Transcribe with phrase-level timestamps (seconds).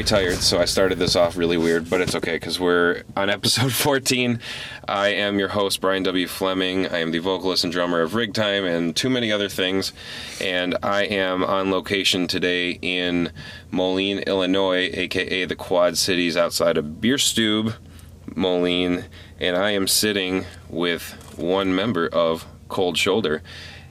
[0.00, 3.28] very tired, so I started this off really weird, but it's okay because we're on
[3.28, 4.40] episode 14.
[4.88, 6.26] I am your host, Brian W.
[6.26, 6.86] Fleming.
[6.86, 9.92] I am the vocalist and drummer of Rigtime and too many other things.
[10.40, 13.30] And I am on location today in
[13.70, 17.74] Moline, Illinois, aka the Quad Cities outside of Bierstube,
[18.34, 19.04] Moline.
[19.38, 23.42] And I am sitting with one member of Cold Shoulder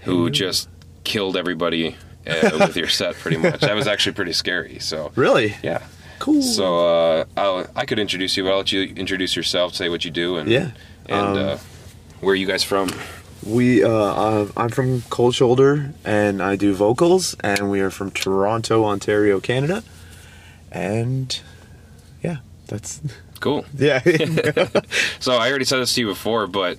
[0.01, 0.69] who just
[1.03, 3.59] killed everybody uh, with your set pretty much.
[3.61, 4.79] That was actually pretty scary.
[4.79, 5.55] So Really?
[5.61, 5.83] yeah.
[6.19, 6.41] Cool.
[6.41, 10.03] So uh, I'll, I could introduce you, but I'll let you introduce yourself, say what
[10.05, 10.71] you do, and Yeah.
[11.07, 11.57] and Um, uh,
[12.19, 12.89] where are you guys from?
[13.45, 18.11] we, uh, uh, I'm from Cold Shoulder, and I do vocals, and we are from
[18.11, 19.81] Toronto, Ontario, Canada,
[20.71, 21.39] and
[22.21, 22.99] yeah, that's
[23.39, 23.63] Cool.
[23.77, 24.01] yeah.
[25.21, 26.77] So I already said this to you before, but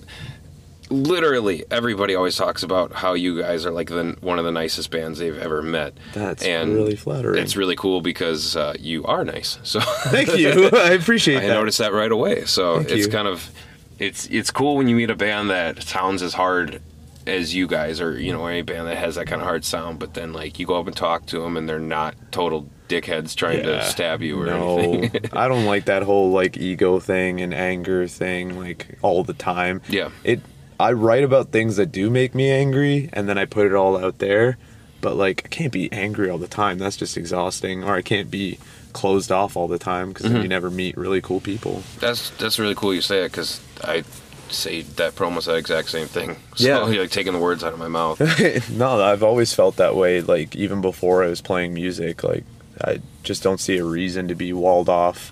[0.91, 4.91] literally everybody always talks about how you guys are like the one of the nicest
[4.91, 5.93] bands they've ever met.
[6.13, 7.41] That's and really flattering.
[7.41, 9.57] It's really cool because uh, you are nice.
[9.63, 10.69] So Thank you.
[10.73, 11.53] I appreciate I that.
[11.53, 12.45] noticed that right away.
[12.45, 13.11] So Thank it's you.
[13.11, 13.49] kind of
[13.97, 16.81] it's it's cool when you meet a band that sounds as hard
[17.27, 19.99] as you guys or you know any band that has that kind of hard sound
[19.99, 23.35] but then like you go up and talk to them and they're not total dickheads
[23.35, 27.39] trying to stab you or no, anything I don't like that whole like ego thing
[27.39, 29.81] and anger thing like all the time.
[29.87, 30.09] Yeah.
[30.23, 30.41] It
[30.81, 33.97] I write about things that do make me angry and then I put it all
[34.03, 34.57] out there.
[35.01, 36.77] But like I can't be angry all the time.
[36.77, 37.83] That's just exhausting.
[37.83, 38.59] Or I can't be
[38.93, 40.33] closed off all the time because Mm-hmm.
[40.35, 41.81] then you never meet really cool people.
[41.99, 44.03] that's that's really cool you say it because i
[44.49, 46.89] say that promo said exact same thing so Yeah.
[46.89, 48.19] you're like taking the words out of my mouth
[48.69, 50.19] no, I've always felt that way.
[50.21, 52.43] Like even before I was playing music, like
[52.83, 55.31] I just don't see a reason to be walled off.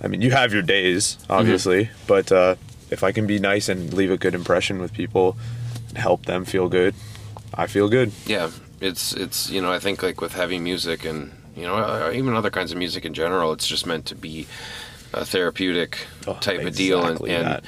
[0.00, 2.54] I mean, you have your days, obviously, but uh,
[2.92, 5.36] if I can be nice and leave a good impression with people
[5.88, 6.94] and help them feel good,
[7.54, 8.12] I feel good.
[8.26, 12.10] yeah it's it's you know i think like with heavy music and you know uh,
[12.12, 14.44] even other kinds of music in general it's just meant to be
[15.14, 17.64] a therapeutic Oh, type of deal and, exactly and that.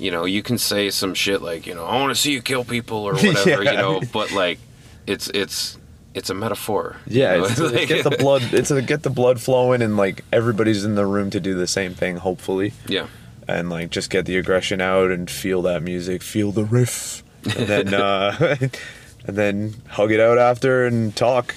[0.00, 2.42] you know you can say some shit like you know i want to see you
[2.42, 3.70] kill people or whatever Yeah.
[3.72, 4.58] you know but like
[5.06, 5.78] it's it's
[6.14, 7.44] it's a metaphor you Yeah, know?
[7.44, 8.42] it's, Like- get the blood.
[8.52, 11.66] It's to get the blood flowing, and like everybody's in the room to do the
[11.68, 12.72] same thing, hopefully.
[12.88, 13.06] yeah
[13.48, 17.66] and like just get the aggression out and feel that music, feel the riff, and
[17.68, 18.56] then uh,
[19.26, 21.54] and then hug it out after and talk,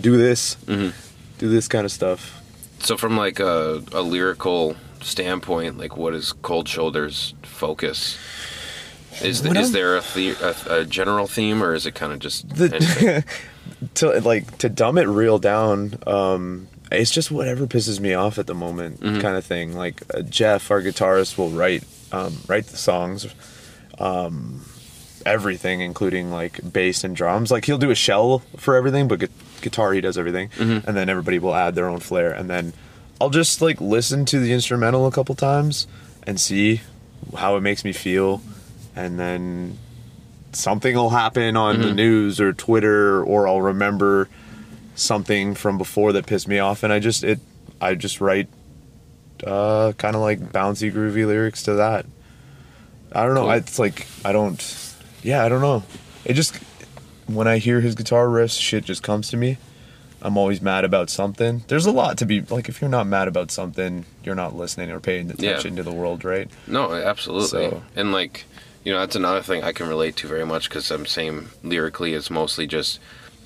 [0.00, 0.90] do this, Mm-hmm.
[1.38, 2.40] do this kind of stuff.
[2.80, 8.16] so from like a, a lyrical standpoint like what is cold shoulders focus
[9.20, 12.18] is, When is there a, the, a, a general theme or is it kind of
[12.20, 12.48] just?
[12.48, 13.24] The,
[13.94, 18.46] to like to dumb it real down, um, it's just whatever pisses me off at
[18.46, 19.20] the moment, Mm-hmm.
[19.20, 19.74] kind of thing.
[19.74, 23.26] Like uh, Jeff, our guitarist, will write um, write the songs.
[23.98, 24.64] Um,
[25.24, 27.50] everything, including like bass and drums.
[27.50, 29.28] Like he'll do a shell for everything, but gu-
[29.60, 30.88] guitar he does everything, Mm-hmm.
[30.88, 32.32] and then everybody will add their own flair.
[32.32, 32.72] And then
[33.20, 35.86] I'll just like listen to the instrumental a couple times
[36.26, 36.80] and see
[37.36, 38.42] how it makes me feel,
[38.96, 39.78] and then
[40.52, 41.82] something will happen on Mm-hmm.
[41.86, 44.28] the news or Twitter, or I'll remember
[44.94, 47.40] something from before that pissed me off, and I just it
[47.80, 48.48] I just write
[49.46, 52.06] uh, kind of like bouncy, groovy lyrics to that.
[53.12, 53.42] I don't know.
[53.42, 53.50] Cool.
[53.50, 54.94] I, it's like I don't.
[55.22, 55.82] Yeah, I don't know.
[56.24, 56.56] It just
[57.26, 59.58] when I hear his guitar riffs, shit just comes to me.
[60.24, 61.64] I'm always mad about something.
[61.66, 62.68] There's a lot to be like.
[62.68, 66.24] If you're not mad about something, you're not listening or paying attention to the world,
[66.24, 66.48] right?
[66.68, 67.48] No, absolutely.
[67.48, 68.44] So- And like,
[68.84, 72.14] you know, that's another thing I can relate to very much because I'm saying lyrically,
[72.14, 73.00] it's mostly just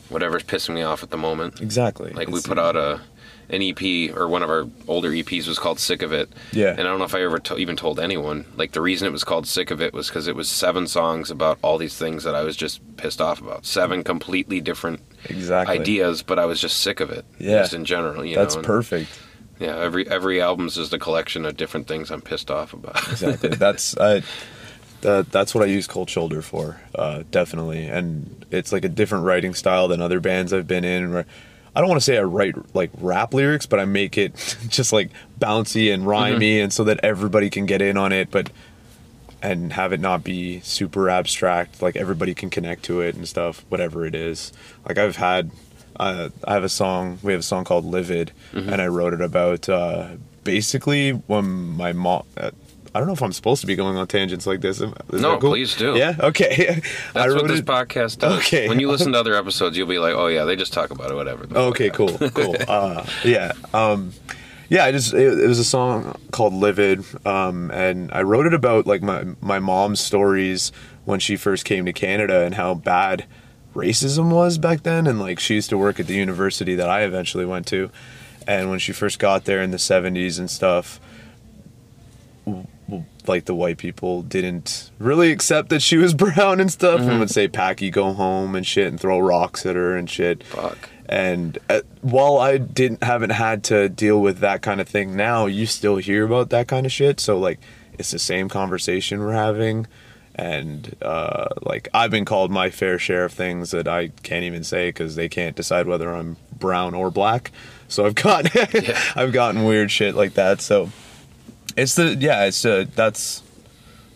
[0.09, 1.61] whatever's pissing me off at the moment.
[1.61, 2.11] Exactly.
[2.12, 3.00] Like we It's- put out a
[3.49, 6.28] an EP or one of our older EPs was called Sick of It.
[6.50, 6.71] Yeah.
[6.71, 8.44] And I don't know if I ever to- even told anyone.
[8.56, 11.31] Like the reason it was called Sick of It was because it was seven songs
[11.31, 13.65] about all these things that I was just pissed off about.
[13.65, 17.25] Seven completely different exactly ideas, but I was just sick of it.
[17.38, 17.61] Yeah.
[17.61, 18.59] Just in general, you That's know.
[18.61, 19.11] and- perfect.
[19.61, 19.77] Yeah.
[19.78, 22.97] Every every album's just a collection of different things I'm pissed off about.
[23.12, 23.49] exactly.
[23.50, 24.23] That's I,
[25.06, 27.87] that that's what I use Cold Shoulder for, uh, definitely.
[27.87, 31.12] And it's like a different writing style than other bands I've been in.
[31.12, 31.26] Where
[31.75, 34.35] I don't want to say I write like rap lyrics, but I make it
[34.69, 38.50] just like bouncy and rhymey, and so that everybody can get in on it, but
[39.43, 41.81] and have it not be super abstract.
[41.81, 44.52] Like everybody can connect to it and stuff, whatever it is.
[44.87, 45.50] Like I've had.
[45.99, 47.19] Uh, I have a song.
[47.23, 50.09] We have a song called "Livid," and I wrote it about uh,
[50.44, 52.25] basically when my mom.
[52.96, 54.81] I don't know if I'm supposed to be going on tangents like this.
[54.81, 55.50] Is No, cool?
[55.50, 55.96] please do.
[55.96, 56.16] Yeah.
[56.19, 56.69] Okay.
[57.14, 58.38] I That's what this it- podcast does.
[58.38, 58.69] Okay.
[58.69, 61.10] When you listen to other episodes, you'll be like, "Oh yeah, they just talk about
[61.10, 62.56] it, whatever." the fuck Okay, happened." cool, cool.
[62.66, 64.12] Uh, yeah, um,
[64.70, 64.84] yeah.
[64.87, 68.87] I just it, it was a song called "Livid," um, and I wrote it about
[68.87, 70.72] like my my mom's stories
[71.04, 73.26] when she first came to Canada and how bad
[73.75, 77.02] racism was back then, and like she used to work at the university that I
[77.02, 77.90] eventually went to,
[78.46, 80.99] and when she first got there in the 70s and stuff
[83.27, 87.31] like the white people didn't really accept that she was brown and stuff and would
[87.31, 90.44] say packy go home and shit and throw rocks at her and shit.
[90.44, 90.88] Fuck.
[91.09, 95.47] and uh, while i didn't haven't had to deal with that kind of thing now
[95.47, 97.19] you still hear about that kind of shit.
[97.21, 97.59] So like
[97.99, 99.87] it's the same conversation we're having.
[100.38, 104.62] And uh, like i've been called my fair share of things that i can't even
[104.65, 107.50] say because they can't decide whether i'm brown or black.
[107.88, 108.55] So i've got
[109.17, 110.61] i've gotten weird shit like that.
[110.61, 110.91] So
[111.76, 113.43] it's the yeah it's uh, that's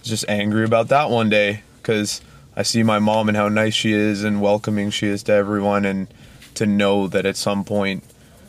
[0.02, 2.20] just angry about that one day because
[2.56, 5.84] i see my mom and how nice she is and welcoming she is to everyone
[5.84, 6.08] and
[6.54, 8.02] to know that at some point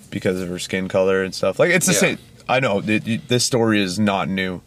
[0.10, 2.00] because of her skin color and stuff like it's the Yeah.
[2.00, 2.18] same
[2.50, 4.62] i know it, this story is not new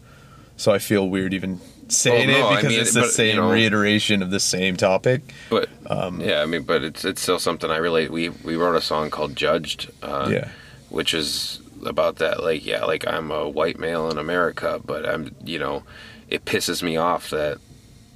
[0.57, 3.05] so i feel weird even saying Well, no, it I because mean, it's the but,
[3.07, 7.05] you same know- reiteration of the same topic But Um, yeah, I mean, but it's
[7.05, 8.09] it's still something I relate.
[8.09, 10.47] We we wrote a song called "Judged," uh, Yeah.
[10.89, 12.43] which is about that.
[12.43, 15.83] Like, yeah, like I'm a white male in America, but I'm, you know,
[16.29, 17.59] it pisses me off that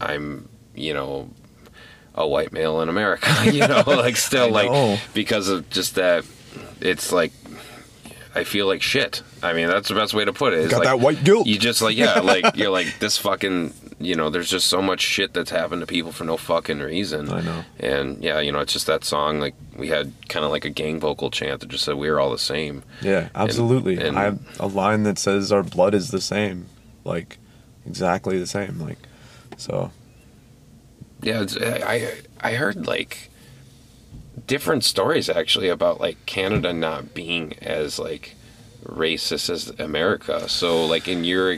[0.02, 1.30] I'm, you know,
[2.16, 3.28] a white male in America.
[3.46, 4.98] You know, like still like know.
[5.14, 6.26] because of just that.
[6.82, 7.32] It's like
[8.36, 9.24] I feel like shit.
[9.42, 10.60] I mean, that's the best way to put it.
[10.60, 11.48] It's Got like, that white guilt.
[11.48, 13.74] You just like yeah, like you're like this fucking.
[14.02, 17.30] You know, there's just so much shit that's happened to people for no fucking reason.
[17.30, 17.66] I know.
[17.82, 19.40] And yeah, you know, it's just that song.
[19.42, 22.32] Like we had kind of like a gang vocal chant that just said we're all
[22.32, 22.84] the same.
[23.02, 23.98] Yeah, absolutely.
[24.00, 26.68] and- I have a line that says our blood is the same,
[27.04, 27.38] like
[27.86, 28.80] exactly the same.
[28.80, 29.00] Like,
[29.58, 29.92] so
[31.22, 33.30] Yeah, it's, I I heard like
[34.48, 38.36] different stories actually about like Canada not being as like
[38.86, 40.48] racist as America.
[40.48, 41.58] So like in your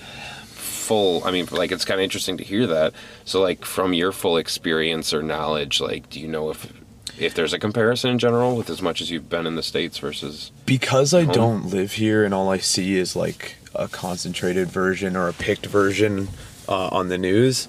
[0.81, 2.93] full, I mean, like it's kind of interesting to hear that.
[3.25, 6.71] So like from your full experience or knowledge, like do you know if
[7.19, 9.97] if there's a comparison in general with as much as you've been in the states
[9.99, 11.33] versus because I Home.
[11.33, 15.67] don't live here and all I see is like a concentrated version or a picked
[15.67, 16.27] version
[16.67, 17.67] uh, on the news,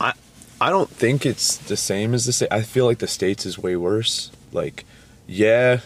[0.00, 0.12] I
[0.60, 2.48] I don't think it's the same as the state.
[2.50, 4.30] I feel like the states is way worse.
[4.52, 4.84] Like,
[5.26, 5.80] yeah,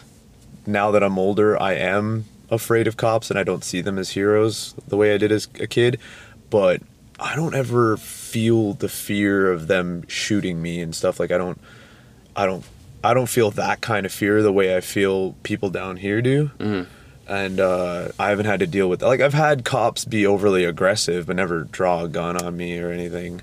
[0.65, 4.11] now that I'm older, I am afraid of cops and I don't see them as
[4.11, 5.99] heroes the way I did as a kid,
[6.49, 6.81] but
[7.19, 11.59] I don't ever feel the fear of them shooting me and stuff like I don't
[12.35, 12.63] I don't
[13.03, 16.51] I don't feel that kind of fear the way I feel people down here do.
[17.27, 19.07] And uh, I haven't had to deal with that.
[19.07, 22.91] like I've had cops be overly aggressive but never draw a gun on me or
[22.91, 23.41] anything.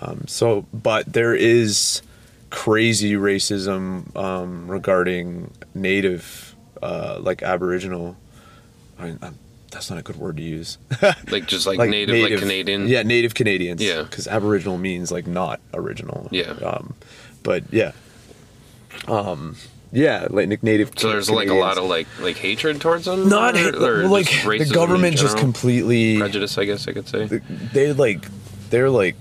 [0.00, 2.02] Um, so, but there is
[2.50, 8.16] crazy racism um, regarding native, uh, like Aboriginal.
[8.98, 9.30] I, i
[9.76, 10.78] that's not a good word to use.
[11.30, 12.88] like just like, native, like Canadian?
[12.88, 13.82] Yeah, native Canadians.
[13.82, 14.04] Yeah.
[14.04, 16.28] because Aboriginal means like not original.
[16.30, 16.52] Yeah.
[16.52, 16.94] Um,
[17.42, 17.92] but yeah,
[19.06, 19.56] um,
[19.92, 20.92] yeah, like native.
[20.96, 23.28] So there's like a lot of like like hatred towards them.
[23.28, 27.26] not or, or well, like the government just completely prejudice, I guess I could say.
[27.26, 28.26] they like
[28.70, 29.16] they're like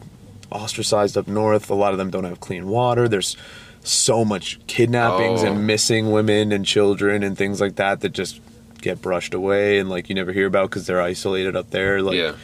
[0.53, 1.69] ostracized up north.
[1.69, 3.09] A lot of them don't have clean water.
[3.09, 3.35] There's
[3.83, 5.47] so much kidnappings Oh.
[5.47, 8.39] and missing women and children and things like that that just
[8.81, 12.01] get brushed away and like you never hear about because they're isolated up there.
[12.01, 12.35] Like yeah.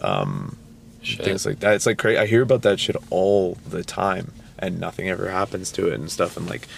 [0.00, 0.56] Um.
[1.02, 1.24] Shit.
[1.24, 1.74] things like that.
[1.74, 2.18] It's like crazy.
[2.18, 6.08] I hear about that shit all the time, and nothing ever happens to it and
[6.10, 6.36] stuff.
[6.36, 6.68] And like,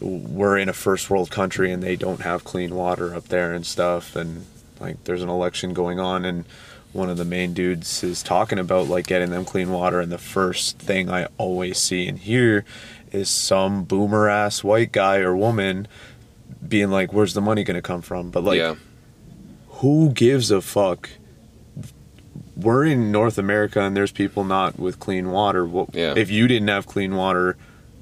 [0.00, 3.66] we're in a first world country, and they don't have clean water up there and
[3.66, 4.14] stuff.
[4.14, 4.46] And
[4.78, 6.44] like, there's an election going on, and
[6.92, 10.00] one of the main dudes is talking about like getting them clean water.
[10.00, 12.64] And the first thing I always see and hear
[13.10, 15.88] is some boomer ass white guy or woman
[16.68, 18.74] being like, "Where's the money gonna come from?" But like, yeah.
[19.68, 21.10] who gives a fuck?
[22.56, 25.66] We're in North America and there's people not with clean water.
[25.66, 26.14] What, Yeah.
[26.16, 27.56] If you didn't have clean water,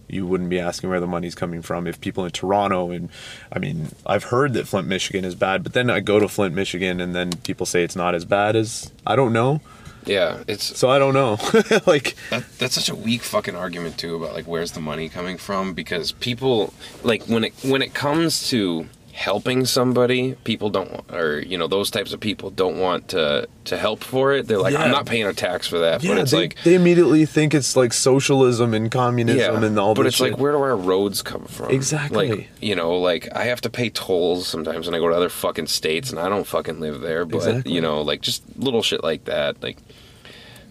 [0.09, 1.89] you wouldn't be asking where the money's coming from.
[1.89, 3.09] If people in Toronto and
[3.51, 6.55] I mean, I've heard that Flint, Michigan is bad, but then I go to Flint,
[6.55, 9.61] Michigan and then people say it's not as bad as I don't know.
[10.07, 10.43] Yeah.
[10.47, 11.33] It's So I don't know.
[11.87, 15.39] like that, that's such a weak fucking argument too about like where's the money coming
[15.39, 21.05] from because people like when it when it comes to helping somebody people don't want
[21.13, 24.59] or you know those types of people don't want to to help for it they're
[24.59, 24.83] like Yeah.
[24.83, 27.55] i'm not paying a tax for that yeah, but it's they, like they immediately think
[27.55, 30.33] it's like socialism and communism yeah, and all but it's shit.
[30.33, 31.71] like where do our roads come from?
[31.71, 32.29] Exactly.
[32.29, 35.29] Like you know, like I have to pay tolls sometimes when I go to other
[35.29, 37.25] fucking states, and I don't fucking live there.
[37.25, 37.73] But Exactly.
[37.73, 39.79] you know, like just little shit like that, like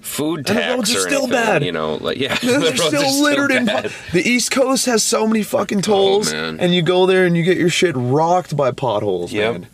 [0.03, 1.63] food And the roads are still anything, bad.
[1.63, 3.65] You know, like yeah, the They're roads are still littered in.
[3.65, 6.59] The East Coast has so many fucking tolls, Oh, man.
[6.59, 9.51] and you go there and you get your shit rocked by potholes, Yep.
[9.53, 9.67] man.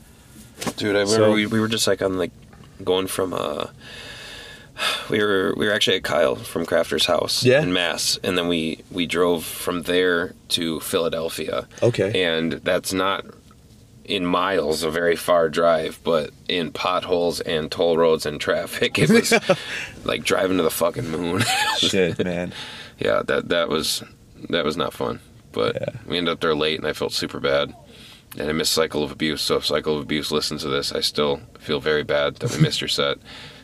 [0.78, 2.32] Dude, I remember So- we, we were just like on like
[2.84, 3.68] going from uh
[5.10, 7.62] we were we were actually at Kyle from Crafter's house Yeah.
[7.62, 11.68] in Mass, and then we we drove from there to Philadelphia.
[11.84, 12.24] Okay.
[12.24, 13.26] and that's not
[14.10, 19.10] in miles a very far drive, but in potholes and toll roads and traffic, it
[19.10, 19.32] was
[20.04, 21.44] like driving to the fucking moon.
[21.78, 22.52] Shit, man.
[22.98, 24.04] yeah, that that was
[24.50, 25.20] that was not fun.
[25.52, 25.90] But Yeah.
[26.08, 27.74] we ended up there late, and I felt super bad.
[28.38, 29.42] And I missed Cycle of Abuse.
[29.42, 32.62] So if Cycle of Abuse listens to this, I still feel very bad that we
[32.62, 33.18] missed your set.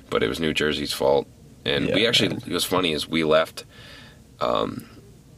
[0.09, 1.27] But it was New Jersey's fault.
[1.65, 2.41] And we actually, man.
[2.47, 3.65] it was funny is we left.
[4.39, 4.85] Um,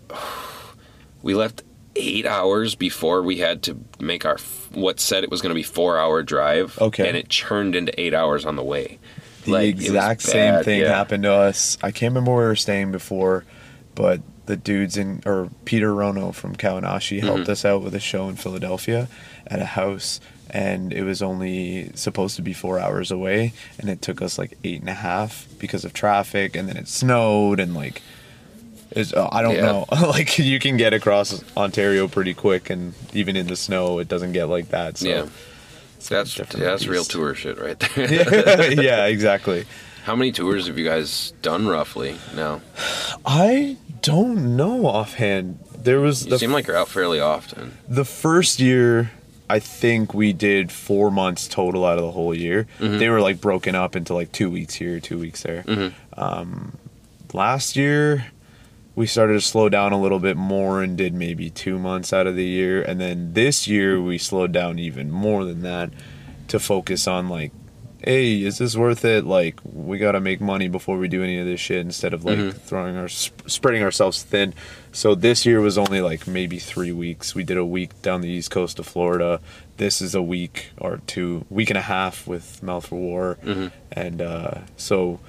[1.22, 1.64] we left
[1.98, 4.38] eight hours before we had to make our
[4.74, 6.78] what said it was going to be four hour drive.
[6.80, 7.08] Okay.
[7.08, 9.00] and it churned into eight hours on the way.
[9.46, 10.90] The Like, exact same bad, thing yeah.
[10.96, 11.78] happened to us.
[11.82, 13.46] I can't remember where we were staying before,
[13.96, 17.52] but the dudes in or Peter Rono from Kawanashi helped Mm-hmm.
[17.52, 19.08] us out with a show in Philadelphia
[19.48, 24.02] at a house and it was only supposed to be four hours away and it
[24.02, 27.74] took us like eight and a half because of traffic and then it snowed and
[27.76, 28.02] like
[28.98, 29.66] it's, uh, I don't Yeah.
[29.66, 29.86] know.
[30.08, 34.34] like you can get across Ontario pretty quick, and even in the snow, it doesn't
[34.34, 34.98] get like that.
[34.98, 35.26] So Yeah.
[36.10, 38.72] That's yeah, that's real tour shit right there.
[38.82, 39.66] yeah, exactly.
[40.04, 42.62] How many tours have you guys done roughly now?
[43.26, 45.60] I don't know offhand.
[45.76, 47.78] There was You the, seem like you're out fairly often.
[47.90, 49.12] the first year.
[49.50, 52.68] I think we did four months total out of the whole year.
[52.80, 52.98] Mm-hmm.
[53.00, 55.64] They were like broken up into like two weeks here, two weeks there.
[55.64, 55.94] Mhm.
[56.18, 56.78] Um,
[57.34, 58.28] last year,
[58.98, 62.26] we started to slow down a little bit more and did maybe two months out
[62.26, 62.82] of the year.
[62.82, 65.92] And then this year, we slowed down even more than that
[66.48, 67.52] to focus on like,
[68.04, 69.24] hey, is this worth it?
[69.24, 72.26] Like, we got to make money before we do any of this shit instead of
[72.26, 72.54] like Mhm.
[72.56, 74.56] throwing our sp- spreading ourselves thin.
[74.92, 77.36] So this year was only like maybe three weeks.
[77.36, 79.40] We did a week down the east coast of Florida.
[79.78, 83.72] This is a week or two, week and a half with Mouth for War, Mhm.
[83.92, 85.20] and uh, so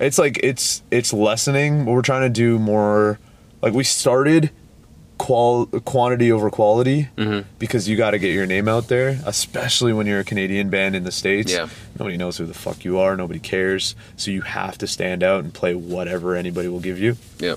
[0.00, 1.84] it's like it's it's lessening.
[1.84, 3.18] But we're trying to do more.
[3.62, 4.50] Like we started
[5.18, 7.44] qual quantity over quality Mhm.
[7.58, 10.94] because you got to get your name out there, especially when you're a Canadian band
[10.94, 11.52] in the states.
[11.52, 11.66] Yeah.
[11.98, 13.16] Nobody knows who the fuck you are.
[13.16, 13.96] Nobody cares.
[14.16, 17.16] So you have to stand out and play whatever anybody will give you.
[17.40, 17.56] Yeah.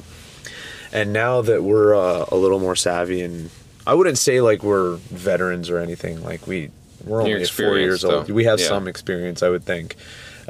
[0.91, 3.51] And now that we're uh, a little more savvy, and
[3.85, 6.23] I wouldn't say like we're veterans or anything.
[6.23, 6.71] Like we
[7.05, 8.29] we're only four years experienced, old.
[8.31, 8.67] We have Yeah.
[8.67, 9.95] some experience, I would think.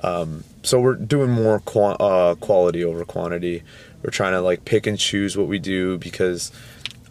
[0.03, 3.63] Um, so we're doing more qua- uh, quality over quantity.
[4.03, 6.51] We're trying to like pick and choose what we do because,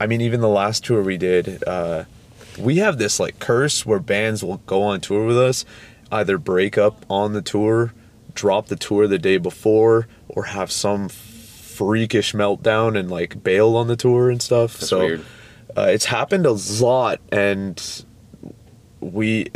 [0.00, 2.04] I mean, even the last tour we did, uh,
[2.59, 5.64] we have this like curse where bands will go on tour with us,
[6.11, 7.92] either break up on the tour,
[8.35, 13.87] drop the tour the day before, or have some freakish meltdown and like bail on
[13.87, 14.75] the tour and stuff.
[14.75, 15.25] That's so weird.
[15.76, 18.04] Uh, it's happened a lot, and
[18.99, 19.47] we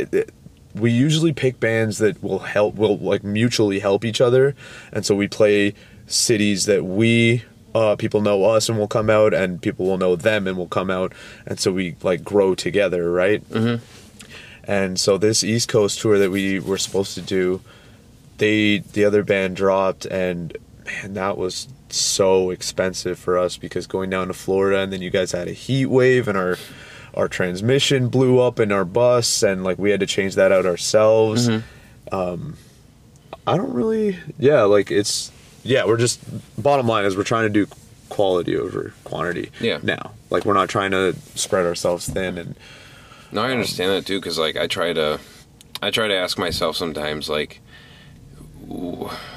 [0.75, 4.55] we usually pick bands that will help will like mutually help each other,
[4.91, 5.73] and so we play
[6.07, 10.15] cities that we uh, people know us and will come out, and people will know
[10.15, 11.13] them and will come out,
[11.45, 13.43] and so we like grow together, right?
[13.49, 13.79] Mhm.
[14.63, 17.61] And so this East Coast tour that we were supposed to do,
[18.37, 20.55] they the other band dropped, and
[20.85, 25.09] man, that was so expensive for us because going down to Florida and then you
[25.09, 26.57] guys had a heat wave and our
[27.15, 30.65] our transmission blew up in our bus and like we had to change that out
[30.65, 31.49] ourselves.
[32.11, 32.57] Um,
[33.47, 35.31] I don't really, yeah, like it's
[35.63, 36.19] yeah, we're just
[36.61, 37.71] bottom line is we're trying to do
[38.09, 39.51] quality over quantity.
[39.59, 39.79] Yeah.
[39.81, 42.55] Now, like we're not trying to spread ourselves thin and
[43.31, 45.19] No, I understand that too, because like I try to,
[45.81, 47.59] I try to ask myself sometimes, like,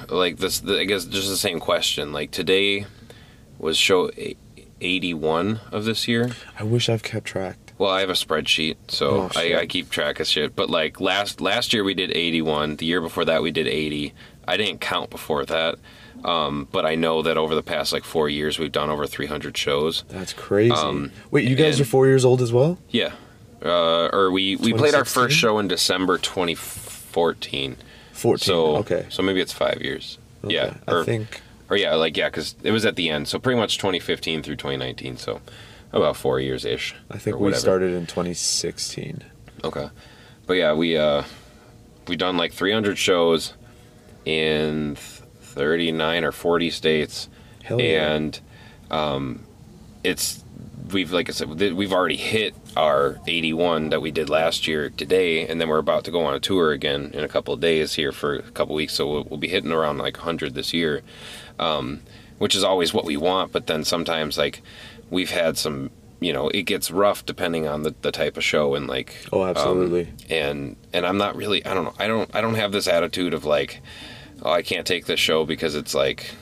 [0.09, 0.61] like this.
[0.61, 2.13] The, I guess just the same question.
[2.13, 2.87] Like today
[3.59, 4.11] was show
[4.81, 6.31] eighty-one of this year.
[6.59, 7.68] I wish I've kept track.
[7.79, 9.31] Well, I have a spreadsheet, so Oh.
[9.37, 10.57] I, I keep track of shit.
[10.57, 12.77] But like last last year we did eighty-one.
[12.77, 14.15] The year before that we did eighty.
[14.47, 15.77] I didn't count before that.
[16.25, 19.27] Um, but I know that over the past like four years we've done over three
[19.27, 20.03] hundred shows.
[20.09, 20.73] That's crazy.
[20.73, 22.79] Um, Wait, you guys and- are four years old as well?
[22.91, 23.13] Yeah.
[23.65, 27.77] Uh, or we, we played our first show in December 2014.
[28.13, 28.39] 14.
[28.39, 29.07] So okay.
[29.11, 30.19] So maybe it's five years.
[30.45, 30.55] Okay.
[30.55, 30.75] Yeah.
[30.87, 33.29] I think or yeah, like yeah, because it was at the end.
[33.29, 35.17] So pretty much 2015 through 2019.
[35.19, 35.41] So
[35.93, 36.95] about four years ish.
[37.11, 37.61] I think we whatever.
[37.61, 39.23] started in 2016.
[39.65, 39.89] Okay.
[40.47, 41.25] But yeah, we uh
[42.07, 43.55] we done like 300 shows
[44.25, 47.29] in 39 or 40 states
[47.63, 48.13] Hell yeah.
[48.15, 48.41] and
[48.91, 49.45] um
[50.05, 50.43] it's
[50.93, 55.47] we've like I said we've already hit our 81 that we did last year today
[55.47, 57.95] and then we're about to go on a tour again in a couple of days
[57.95, 61.03] here for a couple weeks so we'll, we'll be hitting around like 100 this year
[61.59, 62.01] um
[62.39, 64.63] which is always what we want but then sometimes like
[65.11, 68.75] we've had some you know it gets rough depending on the, the type of show
[68.75, 70.09] and like Oh, um, absolutely.
[70.29, 73.35] and and I'm not really I don't know I don't I don't have this attitude
[73.35, 73.81] of like
[74.43, 76.35] oh I can't take this show because it's like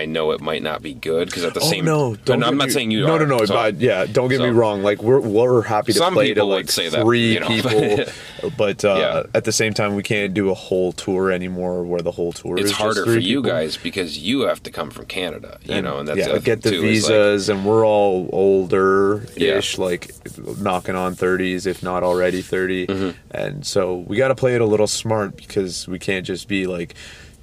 [0.00, 2.16] I know it might not be good because at the Oh same no!
[2.28, 3.44] and I'm not me- saying you No, are, no, no.
[3.44, 4.82] so- but yeah, don't get me wrong.
[4.82, 8.04] Like we're we're happy to play to like say that, three you know, people,
[8.56, 9.22] but uh, Yeah.
[9.34, 11.84] at the same time, we can't do a whole tour anymore.
[11.84, 14.90] Where the whole tour it's harder for three you guys because you have to come
[14.90, 17.64] from Canada, you know, and that's yeah, get the thing, too, is, like, visas, and
[17.66, 20.10] we're all older ish, like
[20.58, 23.10] knocking on thirties, if not already 30 Mm-hmm.
[23.32, 26.66] and so we got to play it a little smart because we can't just be
[26.66, 26.94] like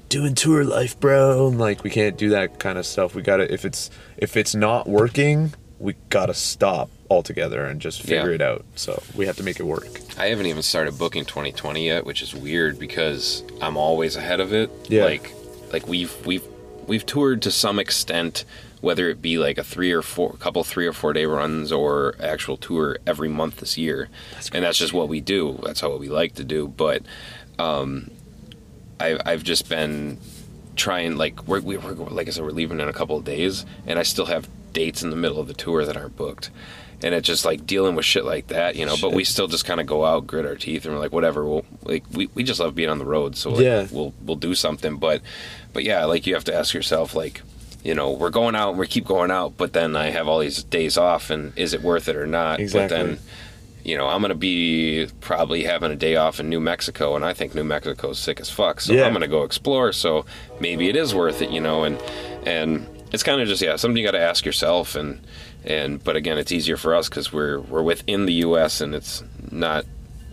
[0.09, 1.47] doing tour life, bro.
[1.47, 3.15] And like we can't do that kind of stuff.
[3.15, 7.79] We got to if it's if it's not working, we got to stop altogether and
[7.79, 8.35] just figure Yeah.
[8.35, 8.65] it out.
[8.75, 9.87] So we have to make it work.
[10.17, 14.53] I haven't even started booking 2020 yet, which is weird because I'm always ahead of
[14.53, 14.69] it.
[14.89, 15.05] Yeah.
[15.05, 15.33] Like
[15.71, 16.43] like we've we've
[16.87, 18.45] we've toured to some extent
[18.79, 22.15] whether it be like a 3 or 4 couple 3 or 4 day runs or
[22.21, 24.07] actual tour every month this year.
[24.33, 25.59] that's and that's just what we do.
[25.63, 27.01] That's how we like to do, but
[27.59, 28.11] um
[28.99, 30.17] I I've just been
[30.75, 33.65] trying like we're, we- we're like I said we're leaving in a couple of days
[33.85, 36.49] and I still have dates in the middle of the tour that aren't booked.
[37.03, 38.95] And it's just like dealing with shit like that, you know.
[38.99, 41.45] But we still just kind of go out, grit our teeth, and we're like, whatever.
[41.45, 43.87] We'll like we, we just love being on the road, so like, Yeah.
[43.91, 44.97] we'll we'll do something.
[44.97, 45.21] But
[45.73, 47.43] but yeah, like you have to ask yourself, like,
[47.83, 50.39] you know, we're going out and we keep going out, but then I have all
[50.39, 52.59] these days off, and is it worth it or not?
[52.59, 52.97] Exactly.
[52.97, 53.19] But then,
[53.87, 57.33] you know, I'm gonna be probably having a day off in New Mexico, and I
[57.33, 58.81] think New Mexico's sick as fuck.
[58.81, 59.05] So Yeah.
[59.05, 59.93] I'm gonna go explore.
[59.93, 60.25] So
[60.59, 61.85] maybe it is worth it, you know.
[61.85, 61.97] And
[62.45, 64.95] and it's kind of just yeah, something you got to ask yourself.
[64.97, 65.21] And
[65.63, 68.81] and but again, it's easier for us because we're we're within the U.S.
[68.81, 69.85] and it's not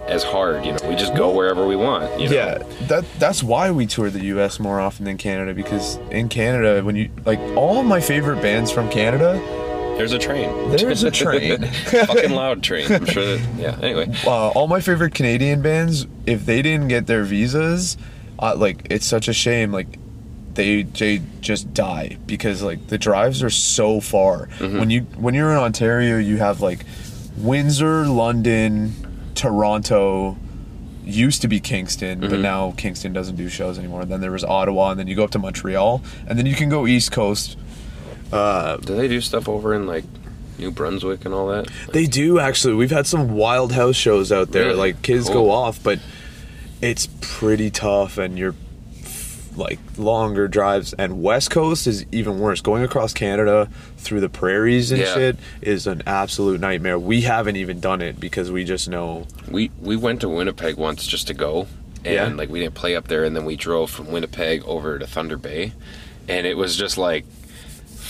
[0.08, 0.64] as hard.
[0.66, 2.20] You know, we just go wherever we want.
[2.20, 2.34] You know?
[2.34, 2.58] Yeah,
[2.88, 4.58] that that's why we tour the U.S.
[4.58, 8.90] more often than Canada because in Canada, when you like all my favorite bands from
[8.90, 9.40] Canada,
[9.97, 10.71] There's a train.
[10.71, 11.63] there's a train.
[11.87, 12.91] Fucking loud train.
[12.93, 13.41] I'm sure that.
[13.59, 13.79] Yeah.
[13.81, 14.13] Anyway.
[14.27, 17.97] uh, all my favorite Canadian bands, if they didn't get their visas,
[18.39, 19.73] uh, like it's such a shame.
[19.73, 19.99] Like
[20.55, 24.47] they they just die because like the drives are so far.
[24.59, 26.85] When you when you're in Ontario, you have like
[27.37, 28.93] Windsor, London,
[29.35, 30.37] Toronto.
[31.07, 34.07] Used to be Kingston, but now Kingston doesn't do shows anymore.
[34.07, 36.71] Then there was Ottawa, and then you go up to Montreal, and then you can
[36.71, 37.59] go East Coast.
[38.32, 40.04] Uh, do they do stuff over in like
[40.58, 41.69] New Brunswick and all that?
[41.93, 42.75] They do actually.
[42.75, 44.67] We've had some wild house shows out there.
[44.67, 44.76] Really?
[44.78, 45.34] Like kids Cool.
[45.34, 45.99] go off, but
[46.80, 48.54] it's pretty tough, and you're
[49.56, 50.93] like longer drives.
[50.95, 52.60] And West Coast is even worse.
[52.60, 55.15] Going across Canada through the prairies and Yeah.
[55.15, 56.99] shit is an absolute nightmare.
[56.99, 59.26] We haven't even done it because we just know.
[59.49, 61.69] We we went to Winnipeg once just to go,
[62.04, 62.28] and Yeah.
[62.34, 65.37] like we didn't play up there, and then we drove from Winnipeg over to Thunder
[65.37, 65.73] Bay,
[66.28, 67.25] and it was just like,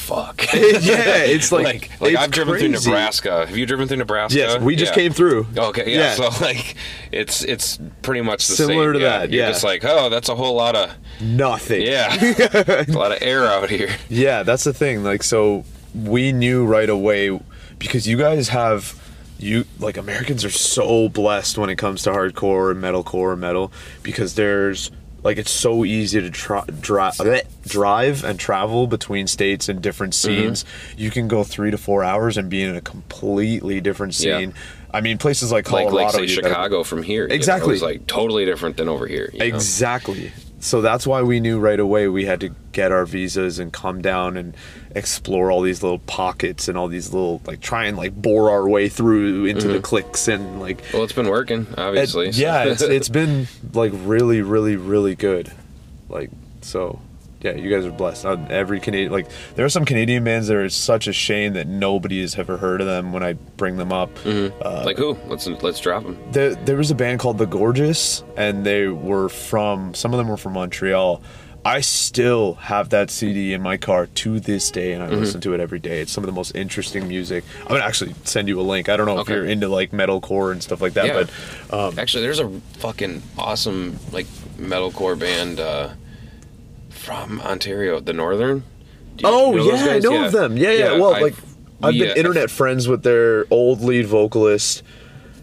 [0.04, 0.42] fuck.
[0.54, 2.72] yeah, it's like like, like it's I've driven crazy.
[2.74, 3.46] through Nebraska.
[3.46, 4.38] Have you driven through Nebraska?
[4.38, 4.94] Yes, we just Yeah.
[5.02, 5.46] came through.
[5.56, 6.14] Okay, yeah, Yeah.
[6.14, 6.76] So like,
[7.12, 9.00] it's it's pretty much the Similar same.
[9.00, 9.18] to yeah.
[9.18, 9.50] that, You're yeah.
[9.52, 10.90] just like, oh, that's a whole lot of
[11.20, 11.82] Nothing.
[11.82, 13.90] yeah, a lot of air out here.
[14.08, 15.02] Yeah, that's the thing.
[15.04, 15.64] Like, so
[15.94, 17.38] we knew right away
[17.78, 19.00] because you guys have
[19.38, 23.72] you like Americans are so blessed when it comes to hardcore and metalcore and metal
[24.02, 24.90] because there's
[25.22, 27.10] like it's so easy to try, dri-
[27.68, 30.40] drive and travel between states and different Mm-hmm.
[30.42, 30.64] scenes.
[30.96, 34.38] You can go three to four hours and be in a completely different Yeah.
[34.38, 34.54] scene.
[34.92, 37.22] I mean, places like Like Colorado, like say you gotta- Chicago from here.
[37.24, 37.74] you know, Exactly.
[37.74, 39.30] it's like totally different than over here.
[39.32, 39.44] you know?
[39.44, 40.30] Exactly.
[40.60, 44.00] So that's why we knew right away we had to get our visas and come
[44.00, 44.56] down and
[44.94, 48.66] explore all these little pockets and all these little like try and like bore our
[48.66, 52.32] way through into the cliques and like Well, it's been working, it- obviously.
[52.32, 55.50] so- yeah, it's it's been like really really really good.
[56.08, 56.30] Like
[56.62, 57.00] so
[57.44, 58.24] yeah, you guys are blessed.
[58.24, 61.66] Uh, Every Canadian, like, there are some Canadian bands that are such a shame that
[61.68, 64.10] nobody has ever heard of them when I bring them up.
[64.26, 65.16] Uh, like who?
[65.26, 66.18] Let's let's drop them.
[66.32, 70.28] there, there was a band called The Gorgeous, and they were from, some of them
[70.28, 71.22] were from Montreal.
[71.66, 75.16] I still have that CD in my car to this day, and I Mm-hmm.
[75.20, 76.00] listen to it every day.
[76.00, 77.42] It's some of the most interesting music.
[77.62, 78.90] I'm gonna actually send you a link.
[78.90, 81.24] I don't know if you're into like metalcore and stuff like that, Yeah.
[81.70, 84.26] but um, Actually, there's a fucking awesome like
[84.58, 85.94] metalcore band uh,
[87.04, 88.64] from Ontario, the Northern.
[89.22, 90.56] Oh yeah, I know of them.
[90.56, 90.92] Yeah, yeah.
[90.98, 91.34] well, I've- like
[91.82, 94.82] I've we, been internet friends with their old lead vocalist.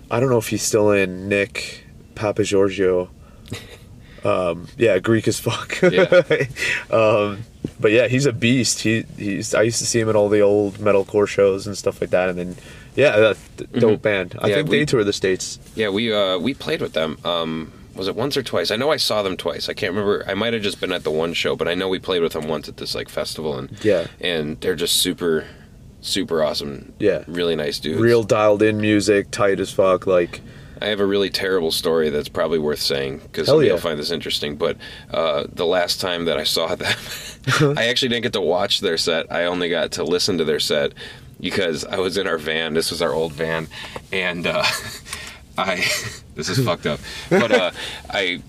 [0.09, 3.09] I don't know if he's still in Nick Papa Giorgio.
[4.23, 5.81] Um, yeah, Greek as fuck.
[5.81, 6.03] Yeah.
[6.91, 7.39] um,
[7.79, 8.81] but yeah, he's a beast.
[8.81, 9.55] He he's.
[9.55, 12.29] I used to see him at all the old metalcore shows and stuff like that.
[12.29, 12.55] And then,
[12.95, 14.35] yeah, that dope band.
[14.35, 14.47] I Mm-hmm.
[14.49, 15.57] Yeah, think we- they tour the states.
[15.73, 17.17] Yeah, we uh, we played with them.
[17.25, 18.71] Um, was it once or twice?
[18.71, 19.67] I know I saw them twice.
[19.69, 20.23] I can't remember.
[20.27, 22.33] I might have just been at the one show, but I know we played with
[22.33, 24.07] them once at this like festival, and Yeah.
[24.19, 25.45] and they're just super,
[26.01, 26.93] super awesome.
[26.99, 27.23] Yeah.
[27.27, 28.01] really nice dudes.
[28.01, 30.07] Real dialed in music, tight as fuck.
[30.07, 30.41] Like,
[30.81, 33.73] I have a really terrible story that's probably worth saying because somebody yeah.
[33.73, 34.55] will find this interesting.
[34.55, 34.77] But
[35.11, 36.93] uh, the last time that I saw them,
[37.77, 39.31] I actually didn't get to watch their set.
[39.31, 40.93] I only got to listen to their set
[41.39, 42.73] because I was in our van.
[42.73, 43.67] This was our old van,
[44.11, 44.63] and uh,
[45.61, 45.75] I
[46.35, 46.99] this is fucked up.
[47.29, 47.71] But uh,
[48.09, 48.41] I.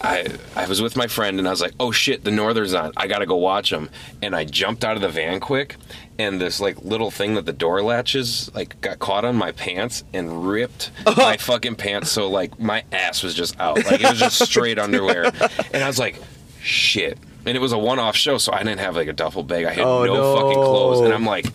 [0.00, 2.92] I, I was with my friend and I was like, oh shit, the Northern's on.
[2.96, 3.90] I gotta go watch them.
[4.22, 5.74] And I jumped out of the van quick,
[6.20, 10.04] and this like little thing that the door latches like got caught on my pants
[10.14, 12.12] and ripped my fucking pants.
[12.12, 15.32] So like my ass was just out, like it was just straight underwear.
[15.74, 16.22] And I was like,
[16.62, 17.18] shit.
[17.44, 19.64] And it was a one-off show, so I didn't have like a duffel bag.
[19.64, 20.36] I had Oh, no, no.
[20.36, 21.46] fucking clothes, and I'm like,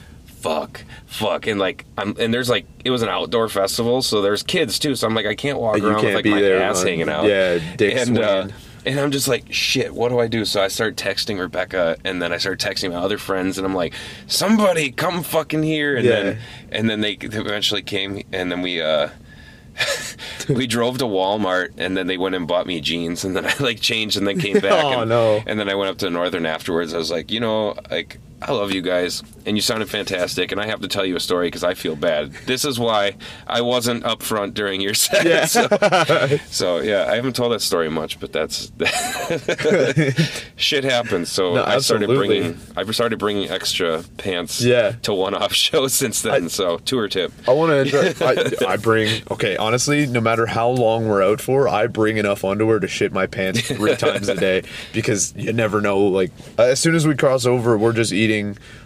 [0.43, 4.43] fuck, fuck, and like I'm and there's like it was an outdoor festival, so there's
[4.43, 4.95] kids too.
[4.95, 6.79] So I'm like, I can't walk You around with can't like be my there, ass
[6.83, 6.87] man.
[6.87, 7.25] hanging out.
[7.25, 8.47] Yeah, dick and uh,
[8.85, 10.43] and I'm just like, shit, what do I do?
[10.43, 13.73] So I start texting Rebecca, and then I start texting my other friends, and I'm
[13.73, 13.93] like,
[14.27, 15.95] somebody come fucking here.
[15.95, 16.11] And Yeah.
[16.21, 16.39] then
[16.71, 19.09] and then they eventually came, and then we uh
[20.49, 23.53] we drove to Walmart, and then they went and bought me jeans, and then I
[23.59, 24.83] like changed, and then came back.
[24.83, 25.41] Oh, and, no.
[25.47, 26.93] And then I went up to Northern afterwards.
[26.93, 28.19] I was like, you know, like.
[28.45, 30.51] I love you guys, and you sounded fantastic.
[30.51, 32.31] And I have to tell you a story because I feel bad.
[32.45, 33.15] This is why
[33.47, 35.25] I wasn't up front during your set.
[35.25, 35.45] Yeah.
[35.45, 35.67] So,
[36.49, 38.71] so, yeah, I haven't told that story much, but that's
[40.55, 41.31] shit happens.
[41.31, 44.91] So No, I started bringing, I've started bringing extra pants Yeah.
[45.03, 46.49] to one-off shows since then.
[46.49, 47.31] so tour tip.
[47.47, 48.21] I want to address.
[48.21, 49.57] I, I bring okay.
[49.57, 53.27] Honestly, no matter how long we're out for, I bring enough underwear to shit my
[53.27, 55.99] pants three times a day because you never know.
[56.07, 58.32] Like as soon as we cross over, we're just eating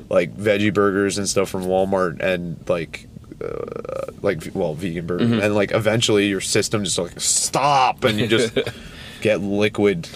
[0.10, 3.08] like veggie burgers and stuff from Walmart and like.
[3.40, 5.42] Uh, like well vegan burger Mm-hmm.
[5.42, 8.58] and like eventually your system just like stop and you just
[9.22, 10.10] get liquid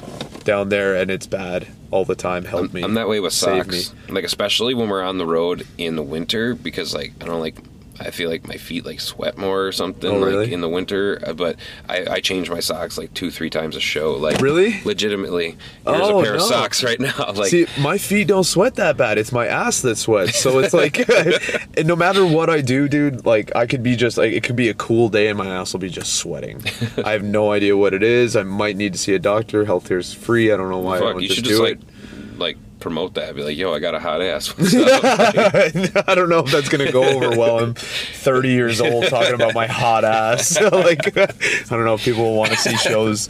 [0.43, 3.93] down there and it's bad all the time help me I'm that way with socks.
[4.09, 7.57] Like especially when we're on the road in the winter because like I don't like
[8.01, 11.21] I feel like my feet like sweat more or something Oh, like in the winter.
[11.25, 14.13] uh, But I, I change my socks like two three times a show.
[14.13, 14.81] Like Really?
[14.83, 15.57] legitimately.
[15.85, 16.43] Here's Oh, a pair no.
[16.43, 17.31] of socks right now.
[17.35, 19.17] Like See, my feet don't sweat that bad.
[19.17, 20.39] It's my ass that sweats.
[20.39, 20.97] So it's like,
[21.77, 24.55] and no matter what I do, dude, like I could be just like it could
[24.55, 26.63] be a cool day and my ass will be just sweating.
[27.05, 28.35] I have no idea what it is.
[28.35, 29.65] I might need to see a doctor.
[29.65, 30.51] Healthcare is free.
[30.51, 31.79] I don't know why I fuck, don't you just should do just it.
[31.79, 33.35] like like promote that.
[33.35, 34.53] Be like, yo, I got a hot ass.
[34.59, 37.59] I don't know if that's gonna go over well.
[37.59, 40.59] I'm 30 years old talking about my hot ass.
[40.71, 41.25] like, I
[41.69, 43.29] don't know if people will want to see shows.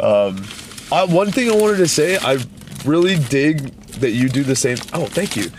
[0.00, 0.44] Um,
[0.90, 2.38] uh, one thing I wanted to say, I
[2.84, 3.60] really dig
[4.00, 4.78] that you do the same.
[4.92, 5.50] Oh, thank you.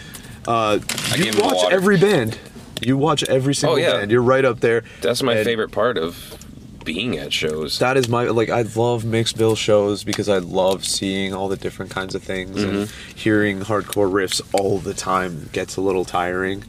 [0.47, 0.79] Uh,
[1.15, 2.37] you watch every band.
[2.81, 3.93] You watch every single Oh, yeah.
[3.93, 4.11] band.
[4.11, 4.83] You're right up there.
[5.01, 6.37] That's my And favorite part of
[6.83, 7.79] being at shows.
[7.79, 8.49] That is my like.
[8.49, 12.61] I love mixed bill shows because I love seeing all the different kinds of things
[12.61, 13.17] and Mm-hmm.
[13.17, 16.63] hearing hardcore riffs all the time gets a little tiring.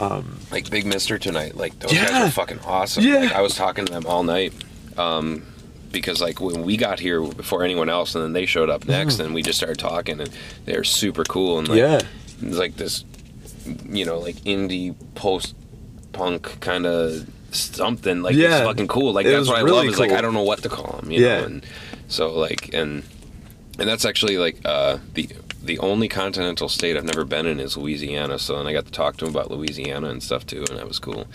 [0.00, 1.56] Um, like Big Mister tonight.
[1.56, 2.08] Like those Yeah.
[2.08, 3.04] guys are fucking awesome.
[3.04, 3.16] Yeah.
[3.20, 4.52] Like, I was talking to them all night.
[4.96, 5.44] Um,
[5.90, 9.18] because like when we got here before anyone else, and then they showed up next,
[9.20, 10.30] and we just started talking, and
[10.64, 12.00] they're super cool, and like, Yeah.
[12.40, 13.04] it's like this,
[13.86, 15.54] you know, like indie post
[16.12, 18.58] punk kind of something like Yeah.
[18.58, 19.12] it's fucking cool.
[19.12, 20.12] Like that's what I really love is like.
[20.12, 21.40] I don't know what to call them, you Yeah.
[21.40, 21.66] know, and
[22.08, 23.02] so like and
[23.78, 25.28] and that's actually like uh, the
[25.64, 28.38] the only continental state I've never been in is Louisiana.
[28.38, 30.88] So and I got to talk to him about Louisiana and stuff too, and that
[30.88, 31.26] was cool.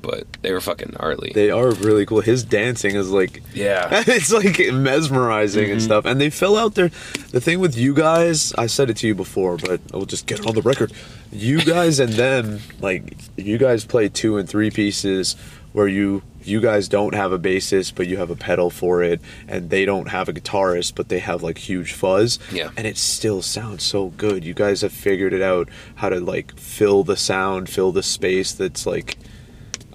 [0.00, 1.32] But they were fucking gnarly.
[1.34, 2.20] They are really cool.
[2.20, 6.04] His dancing is like yeah, it's like mesmerizing and stuff.
[6.04, 6.88] And they fill out their
[7.30, 8.52] the thing with you guys.
[8.58, 10.92] I said it to you before, but I'll just get on the record.
[11.32, 15.36] You guys and them, like you guys play two and three pieces
[15.74, 19.20] where you you guys don't have a bassist, but you have a pedal for it,
[19.48, 22.38] and they don't have a guitarist, but they have like huge fuzz.
[22.52, 22.70] Yeah.
[22.76, 24.44] and it still sounds so good.
[24.44, 28.52] You guys have figured it out how to like fill the sound, fill the space
[28.52, 29.18] that's like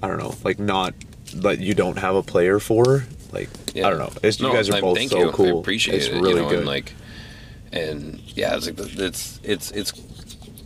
[0.04, 0.94] I don't know, like not
[1.36, 3.06] that you don't have a player for.
[3.32, 3.88] Like yeah.
[3.88, 4.12] I don't know.
[4.24, 5.32] It's, No, you guys are I- both so you.
[5.32, 5.58] cool.
[5.58, 6.14] I appreciate it's it.
[6.14, 6.58] really you know, good.
[6.60, 6.94] And like,
[7.72, 9.94] and yeah, it's like it's it's it's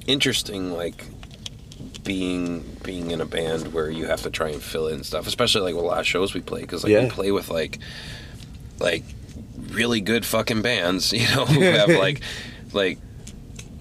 [0.07, 0.71] interesting.
[0.71, 1.03] Like
[2.03, 5.61] being being in a band where you have to try and fill in stuff, especially
[5.61, 7.03] like with a lot of shows we play because like Yeah.
[7.03, 7.79] we play with like
[8.79, 9.03] like
[9.69, 12.21] really good fucking bands, you know, who have like
[12.73, 12.99] like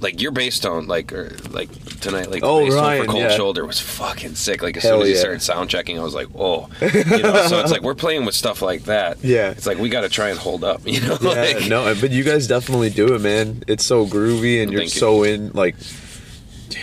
[0.00, 3.10] like your bass tone, like or like tonight, like the Oh, bass tone Ryan, for
[3.12, 3.36] Cold yeah.
[3.36, 4.60] Shoulder was fucking sick.
[4.62, 5.20] Like as Hell soon as you yeah.
[5.20, 7.46] started sound checking, I was like, oh, you know.
[7.46, 9.18] So it's like we're playing with stuff like that.
[9.24, 9.50] Yeah.
[9.50, 11.16] it's like we got to try and hold up, you know.
[11.20, 13.62] yeah, like, no, but you guys definitely do it, man.
[13.68, 14.88] It's so groovy and you're you.
[14.88, 15.76] so in like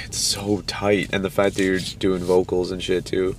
[0.05, 3.35] it's so tight and the fact that you're doing vocals and shit too.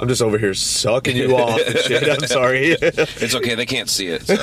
[0.00, 2.08] I'm just over here sucking you off and shit.
[2.08, 2.76] I'm sorry.
[2.82, 3.54] It's okay.
[3.54, 4.22] They can't see it.
[4.26, 4.34] So.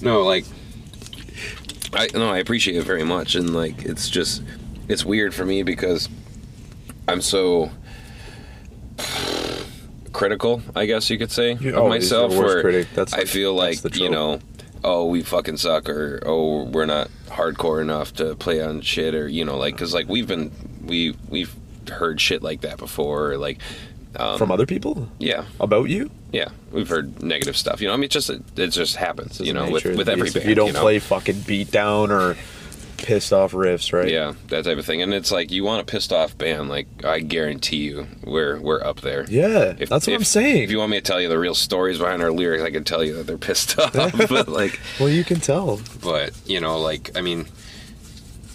[0.02, 0.44] no, like,
[1.92, 4.42] I no, I appreciate it very much, and like, it's just,
[4.88, 6.08] it's weird for me because
[7.08, 7.70] I'm so
[10.12, 12.34] critical, I guess you could say, of myself.
[12.34, 12.88] where critic.
[12.94, 14.40] That's I feel like you know,
[14.82, 19.28] oh, we fucking suck, or oh, we're not hardcore enough to play on shit, or
[19.28, 20.50] you know, like because like we've been
[20.84, 21.54] we we've
[21.90, 23.58] heard shit like that before, or like
[24.16, 26.10] um, From other people yeah, about you.
[26.32, 27.80] yeah, we've heard negative stuff.
[27.80, 29.40] You know, I mean, it just it just happens.
[29.40, 30.36] Is You know, with with every band.
[30.36, 30.80] If you don't know?
[30.80, 32.36] play fucking beat down or
[32.98, 34.10] pissed off riffs, right?
[34.10, 36.68] Yeah, that type of thing, and it's like you want a pissed off band.
[36.68, 39.24] Like I guarantee you, we're we're up there.
[39.28, 40.62] Yeah, If- that's what if- I'm saying.
[40.62, 42.84] If you want me to tell you the real stories behind our lyrics, I can
[42.84, 43.92] tell you that they're pissed off.
[44.28, 45.80] but like, well, you can tell.
[46.02, 47.46] but you know, like I mean,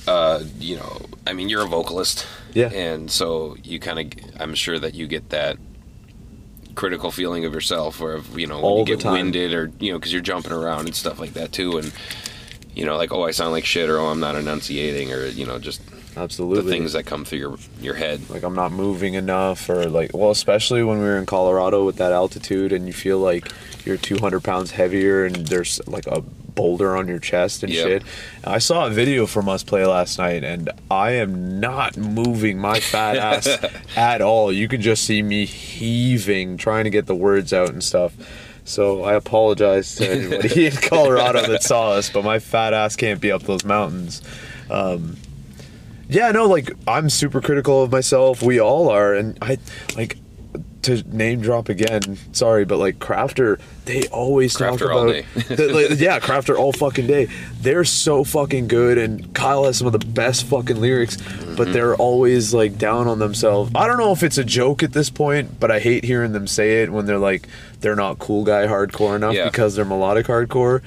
[0.07, 2.69] uh, you know, I mean, you're a vocalist, Yeah.
[2.69, 5.57] and so you kind of, I'm sure that you get that
[6.73, 9.13] critical feeling of yourself, where if, you know when All you get time.
[9.13, 11.91] winded or you know because you're jumping around and stuff like that too, and
[12.81, 15.45] you know, like oh, I sound like shit, or oh, I'm not enunciating, or you
[15.45, 15.81] know, just
[16.17, 16.63] Absolutely.
[16.63, 18.27] the things that come through your your head.
[18.31, 21.97] like I'm not moving enough, or like, well, especially when we were in Colorado with
[21.97, 23.51] that altitude, and you feel like
[23.85, 27.83] you're 200 pounds heavier, and there's like a boulder on your chest and Yeah.
[27.83, 28.03] shit.
[28.43, 32.79] I saw a video from us play last night, and I am not moving my
[32.79, 33.47] fat ass
[33.95, 34.51] at all.
[34.51, 38.13] You can just see me heaving, trying to get the words out and stuff.
[38.63, 43.19] So I apologize to anybody in Colorado that saw us, but my fat ass can't
[43.19, 44.21] be up those mountains.
[44.69, 45.17] Um,
[46.07, 48.41] yeah, no, like I'm super critical of myself.
[48.41, 49.57] We all are, and I
[49.95, 50.17] like
[50.83, 52.17] to name drop again.
[52.31, 55.55] Sorry, but like Crafter, they always talk Crafter all about day.
[55.55, 57.27] the- like, yeah, Crafter all fucking day.
[57.59, 61.55] They're so fucking good, and Kyle has some of the best fucking lyrics, Mm-hmm.
[61.55, 63.71] but they're always like down on themselves.
[63.75, 66.47] I don't know if it's a joke at this point, but I hate hearing them
[66.47, 67.47] say it when they're like
[67.81, 69.45] they're not cool guy hardcore enough Yeah.
[69.45, 70.81] because they're melodic hardcore.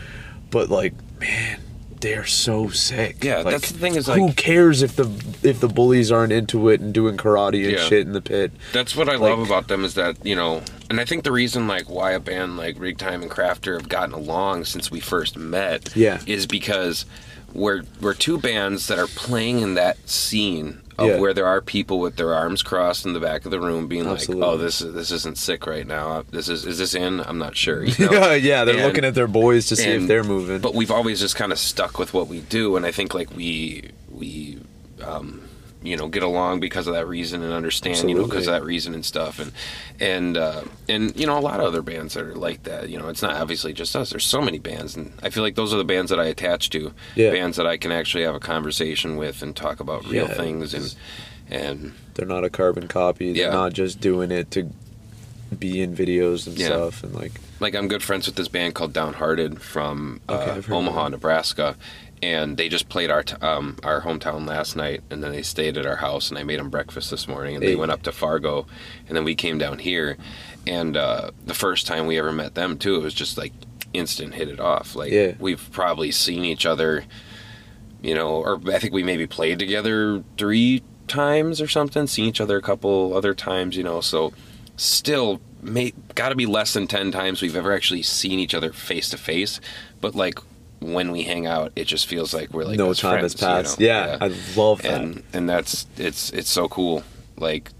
[0.50, 1.60] But like, man.
[2.04, 3.24] They're so sick.
[3.24, 5.08] Yeah, Like, that's the thing is, like who like- cares if the
[5.42, 7.88] if the bullies aren't into it and doing karate and Yeah.
[7.88, 8.52] shit in the pit?
[8.74, 11.66] That's what I love about them is that you know, and I think the reason
[11.66, 15.88] like why a band like Rigtime and Crafter have gotten along since we first met,
[15.94, 16.18] Yeah.
[16.26, 17.06] is because
[17.54, 21.18] we're we're two bands that are playing in that scene of Yeah.
[21.18, 24.06] where there are people with their arms crossed in the back of the room, being
[24.06, 24.42] Absolutely.
[24.46, 26.24] like, "Oh, this is this isn't sick right now.
[26.30, 27.20] This is is this in?
[27.20, 28.32] I'm not sure." You know?
[28.32, 30.60] Yeah, they're And- looking at their boys to see if they're moving.
[30.60, 33.34] But we've always just kind of stuck with what we do, and I think like
[33.36, 34.58] we we
[35.02, 35.40] um,
[35.84, 38.64] you know get along because of that reason and understand you know because of that
[38.64, 39.52] reason and stuff, and
[40.00, 42.88] and uh, and you know a lot of other bands that are like that.
[42.88, 44.10] You know, it's not obviously just us.
[44.10, 46.70] There's so many bands, and I feel like those are the bands that I attach
[46.70, 46.92] to.
[47.14, 47.30] Yeah.
[47.30, 50.74] Bands that I can actually have a conversation with and talk about real Yeah, things
[50.74, 50.94] and
[51.50, 53.32] and they're not a carbon copy.
[53.32, 53.52] They're Yeah.
[53.52, 54.70] not just doing it to
[55.58, 56.66] be in videos and Yeah.
[56.68, 60.70] stuff and like like I'm good friends with this band called Downhearted from uh, of
[60.72, 61.08] Omaha.
[61.10, 61.76] Nebraska,
[62.24, 65.76] and they just played our t- um, our hometown last night, and then they stayed
[65.76, 67.70] at our house, and I made them breakfast this morning, and Hey.
[67.70, 68.66] they went up to Fargo,
[69.06, 70.16] and then we came down here,
[70.66, 73.52] and uh, the first time we ever met them too, it was just like
[73.92, 74.96] instant hit it off.
[74.96, 75.32] Like Yeah.
[75.38, 77.04] we've probably seen each other,
[78.02, 82.40] you know, or I think we maybe played together three times or something, seen each
[82.40, 84.32] other a couple other times, you know, so
[84.76, 88.70] still may got to be less than 10 times we've ever actually seen each other
[88.72, 89.60] face to face
[90.00, 90.38] but like
[90.80, 93.80] when we hang out it just feels like we're like no time has friends, passed.
[93.80, 93.92] you know?
[93.92, 95.00] yeah, I love that.
[95.00, 97.02] and and that's it's it's so cool
[97.36, 97.70] like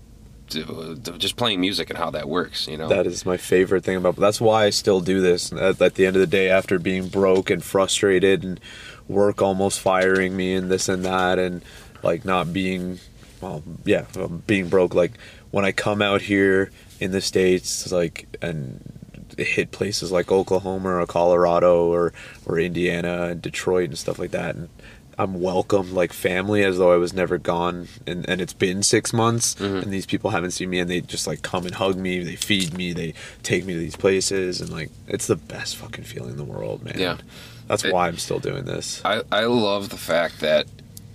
[0.51, 3.85] to, to just playing music and how that works you know That is my favorite
[3.85, 4.17] thing about.
[4.17, 5.53] That's why I still do this.
[5.53, 8.61] At, at the end of the day, after being broke and frustrated, and
[9.09, 11.63] work almost firing me, and this and that, and
[12.03, 13.01] like not being,
[13.41, 14.05] well, yeah,
[14.47, 14.95] being broke.
[14.95, 15.13] Like
[15.51, 18.94] when I come out here in the states, like and
[19.37, 22.13] hit places like Oklahoma or Colorado or
[22.47, 24.69] or Indiana and Detroit and stuff like that, and
[25.19, 29.13] I'm welcomed like family as though I was never gone and, and it's been six
[29.13, 29.77] months mm-hmm.
[29.77, 32.37] and these people haven't seen me and they just like come and hug me, they
[32.37, 36.31] feed me, they take me to these places and like it's the best fucking feeling
[36.31, 36.99] in the world, man.
[36.99, 37.19] Yeah.
[37.69, 39.01] That's It- why I'm still doing this.
[39.05, 40.67] I, I love the fact that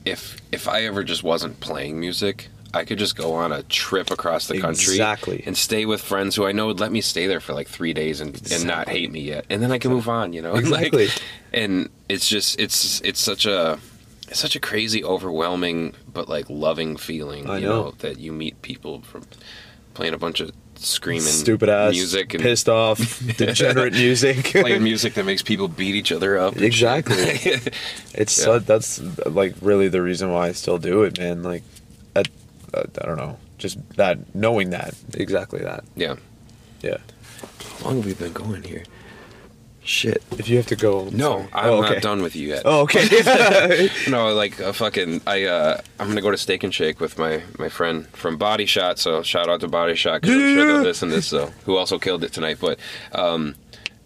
[0.05, 4.11] if if I ever just wasn't playing music, I could just go on a trip
[4.11, 5.43] across the country Exactly.
[5.45, 7.93] and stay with friends who I know would let me stay there for like three
[7.93, 10.33] days and, and not hate me yet, and then I can move on.
[10.33, 11.07] You know, Exactly.
[11.07, 11.21] Like,
[11.53, 13.79] and it's just it's it's such a
[14.27, 17.49] it's such a crazy, overwhelming but like loving feeling.
[17.49, 17.91] I you know.
[17.99, 19.23] that you meet people from
[19.95, 22.99] playing a bunch of screaming Stupid ass music and pissed off,
[23.37, 24.45] degenerate music.
[24.51, 26.55] playing music that makes people beat each other up.
[26.55, 27.15] Exactly.
[27.17, 28.45] It's Yeah.
[28.45, 31.43] so, that's like really the reason why I still do it, man.
[31.43, 31.63] Like,
[32.15, 32.23] I,
[32.73, 35.83] I, I don't know, just that knowing that exactly that.
[35.95, 36.15] yeah.
[36.81, 36.97] Yeah,
[37.79, 38.83] How long have we been going here?
[39.83, 40.23] Shit.
[40.37, 41.05] If you have to go.
[41.11, 41.49] No, sorry.
[41.53, 41.93] I'm Oh, okay.
[41.95, 42.61] not done with you yet.
[42.63, 43.89] Oh, okay.
[44.09, 45.21] No, like a fucking.
[45.25, 48.65] I uh, I'm gonna go to Steak and Shake with my my friend from Body
[48.65, 48.99] Shot.
[48.99, 50.73] So shout out to Body Shot because I'm sure Yeah.
[50.73, 51.27] they'll listen to this.
[51.27, 52.59] So who also killed it tonight.
[52.61, 52.77] But
[53.13, 53.55] um,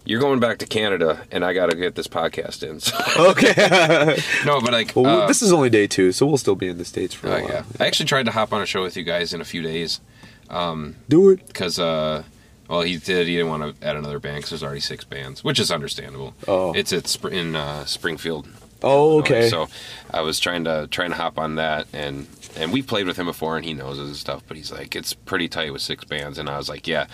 [0.06, 2.80] you're going back to Canada, and I got to get this podcast in.
[2.80, 2.98] So.
[3.32, 4.18] okay.
[4.46, 4.94] no, but like.
[4.96, 7.28] well, uh, this is only day two, so we'll still be in the states for
[7.28, 7.50] a oh, while.
[7.50, 7.64] yeah.
[7.80, 10.02] I actually tried to hop on a show with you guys in a few days
[10.50, 11.46] Um, Do it.
[11.48, 11.80] because.
[11.80, 12.24] Uh,
[12.70, 13.28] well, he did.
[13.28, 16.34] He didn't want to add another band because there's already six bands, which is understandable.
[16.48, 16.74] Oh.
[16.74, 18.48] It's at Spr- in uh, Springfield,
[18.82, 19.50] Oh, okay.
[19.50, 19.68] So
[20.12, 23.26] I was trying to trying to hop on that, and and we've played with him
[23.26, 24.44] before, and he knows and stuff.
[24.48, 27.08] But he's like, it's pretty tight with six bands, and I was like, yeah,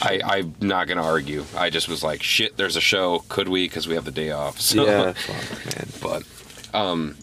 [0.00, 1.44] I, I'm not gonna argue.
[1.56, 3.24] I just was like, shit, there's a show.
[3.28, 3.64] Could we?
[3.64, 4.60] Because we have the day off.
[4.60, 5.12] So, yeah.
[5.16, 5.88] Fuck, man.
[6.02, 7.16] But um,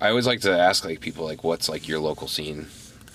[0.00, 2.68] I always like to ask like people like, what's like your local scene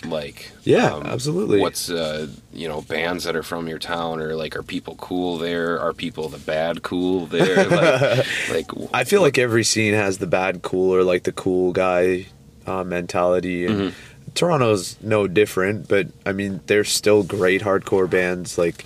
[0.06, 0.52] like?
[0.64, 1.60] Yeah, um, absolutely.
[1.60, 5.38] What's uh, you know bands that are from your town, or like are people cool
[5.38, 5.80] there?
[5.80, 7.68] Are people the bad cool there?
[7.70, 11.72] like, like I feel like every scene has the bad cool or like the cool
[11.72, 12.28] guy
[12.68, 13.66] uh, mentality.
[13.66, 14.00] And Mm-hmm.
[14.36, 18.84] Toronto's no different, but I mean, they're still great hardcore bands like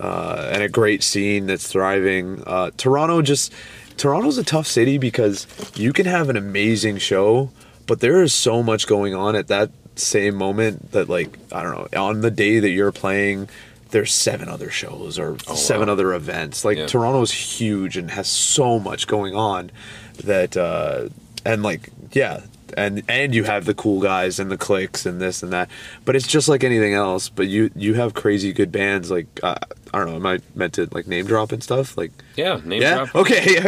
[0.00, 2.42] uh, and a great scene that's thriving.
[2.46, 3.52] Uh, Toronto just
[3.96, 7.50] Toronto's a tough city because you can have an amazing show,
[7.86, 11.92] but there is so much going on at that same moment that like I don't
[11.92, 13.48] know on the day that you're playing.
[13.90, 15.94] There's seven other shows or seven wow.
[15.94, 16.64] other events.
[16.64, 16.86] Like Yeah.
[16.86, 19.70] Toronto's huge and has so much going on
[20.24, 21.08] that uh
[21.44, 22.42] and like yeah
[22.76, 25.68] and and you have the cool guys and the cliques and this and that
[26.04, 29.54] but it's just like anything else but you you have crazy good bands like uh,
[29.94, 32.82] i don't know am i meant to like name drop and stuff like Yeah, name
[32.82, 32.94] Yeah?
[33.04, 33.14] drop.
[33.14, 33.62] Okay, yeah.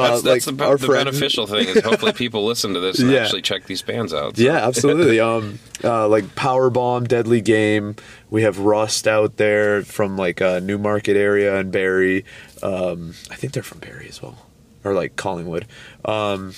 [0.00, 3.20] That's, that's like, the, the beneficial thing is hopefully people listen to this and Yeah.
[3.22, 4.36] actually check these bands out.
[4.36, 4.42] so.
[4.42, 7.96] yeah absolutely um uh like Powerbomb deadly game
[8.30, 12.24] we have rust out there from like uh newmarket area and Barrie
[12.62, 14.38] um i think they're from Barrie as well
[14.84, 15.66] or like collingwood
[16.04, 16.52] um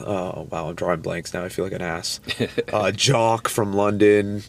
[0.00, 2.20] oh wow i'm drawing blanks now i feel like an ass.
[2.72, 4.42] Uh jock from london.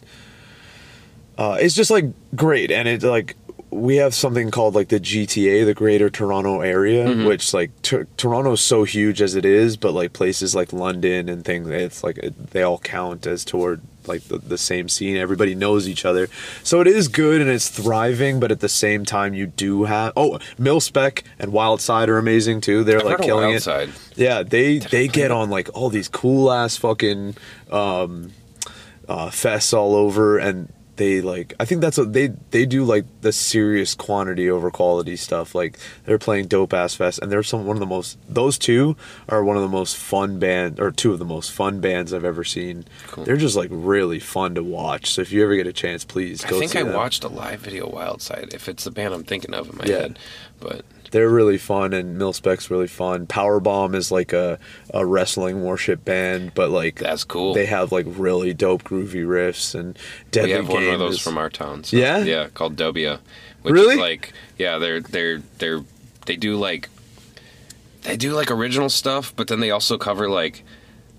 [1.36, 3.36] Uh it's just like great and it like
[3.74, 7.26] we have something called like the GTA, the Greater Toronto Area, Mm-hmm.
[7.26, 11.44] which like t- Toronto's so huge as it is, but like places like London and
[11.44, 15.16] things, it's like it, they all count as toward like the, the same scene.
[15.16, 16.28] Everybody knows each other,
[16.62, 18.38] so it is good and it's thriving.
[18.38, 22.84] But at the same time, you do have oh Mil-Spec and Wildside are amazing too.
[22.84, 23.66] They're I've like killing it.
[24.14, 27.36] Yeah, they they get on like all these cool ass fucking
[27.70, 28.30] um,
[29.08, 33.04] uh, fests all over, and they like I think that's what they they do like
[33.20, 35.54] the serious quantity over quality stuff.
[35.54, 38.96] Like they're playing dope ass fest, and they're some one of the most those two
[39.28, 42.24] are one of the most fun band or two of the most fun bands I've
[42.24, 42.84] ever seen.
[43.08, 43.24] Cool.
[43.24, 45.10] They're just like really fun to watch.
[45.12, 46.58] So if you ever get a chance, please I go.
[46.58, 46.94] think see I them.
[46.94, 48.54] watched a live video Wildside.
[48.54, 49.98] If it's the band I'm thinking of in my Yeah.
[50.02, 50.18] head,
[50.60, 53.28] but They're really fun, and Mil-Spec's really fun.
[53.28, 54.58] Powerbomb is like a,
[54.92, 57.54] a wrestling worship band, but like That's cool.
[57.54, 59.96] They have like really dope groovy riffs and
[60.32, 61.84] Deadly we have one of those is- from our town.
[61.84, 62.18] So, Yeah?
[62.18, 63.20] yeah, called Dobia.
[63.62, 63.94] Which Really?
[63.94, 65.84] Is like yeah, they're they're they're
[66.26, 66.88] they do like
[68.02, 70.64] they do like original stuff, but then they also cover like.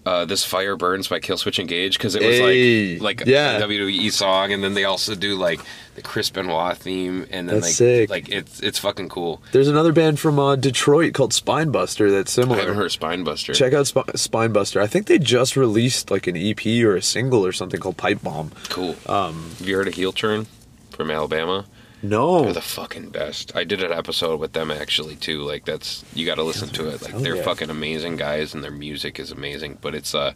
[0.05, 3.57] Uh, this fire burns by Killswitch Engage because it was Hey, like like yeah.
[3.57, 5.59] a WWE song, and then they also do like
[5.95, 8.09] the Chris Benoit theme, and then That's like sick.
[8.11, 9.41] like it's it's fucking cool.
[9.51, 12.57] There's another band from uh, Detroit called Spinebuster that's similar.
[12.57, 13.55] I haven't heard Spinebuster.
[13.55, 14.79] Check out Sp- Spinebuster.
[14.79, 18.21] I think they just released like an EP or a single or something called Pipe
[18.21, 18.51] Bomb.
[18.69, 18.95] Cool.
[19.07, 20.45] Um, have you heard of Heel Turn
[20.91, 21.65] from Alabama?
[22.09, 23.55] No, They're the fucking best.
[23.55, 25.41] I did an episode with them actually too.
[25.41, 27.01] Like that's you got to listen to it.
[27.01, 29.77] Like they're fucking amazing guys and their music is amazing.
[29.81, 30.33] But it's uh,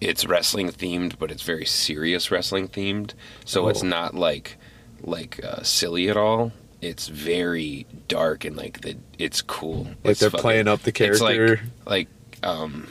[0.00, 3.12] it's wrestling themed, but it's very serious wrestling themed.
[3.44, 3.86] So it's Oh.
[3.86, 4.56] not like
[5.02, 6.52] like uh, silly at all.
[6.80, 9.84] It's very dark and like the it's cool.
[9.84, 11.64] Like It's they're playing up the It's like character?
[11.86, 12.08] like
[12.42, 12.88] um.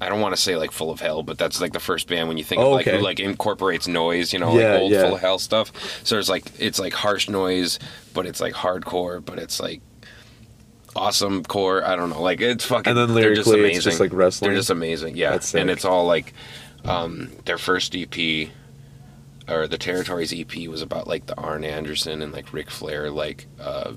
[0.00, 2.28] I don't want to say like full of hell, but that's like the first band
[2.28, 2.98] when you think Oh, of like okay.
[2.98, 5.02] who like incorporates noise, you know, Yeah, like old yeah.
[5.02, 5.72] full of hell stuff.
[6.04, 7.78] So it's like it's like harsh noise,
[8.14, 9.80] but it's like hardcore, but it's like
[10.94, 11.84] awesome core.
[11.84, 12.90] I don't know, like it's fucking.
[12.90, 13.76] And then they're just amazing.
[13.76, 14.50] it's just, like, wrestling?
[14.50, 15.38] They're just amazing, yeah.
[15.54, 16.32] And it's all like
[16.84, 18.48] um, their first EP
[19.48, 23.46] or the Territories EP was about like the Arn Anderson and like Ric Flair like
[23.60, 23.92] uh,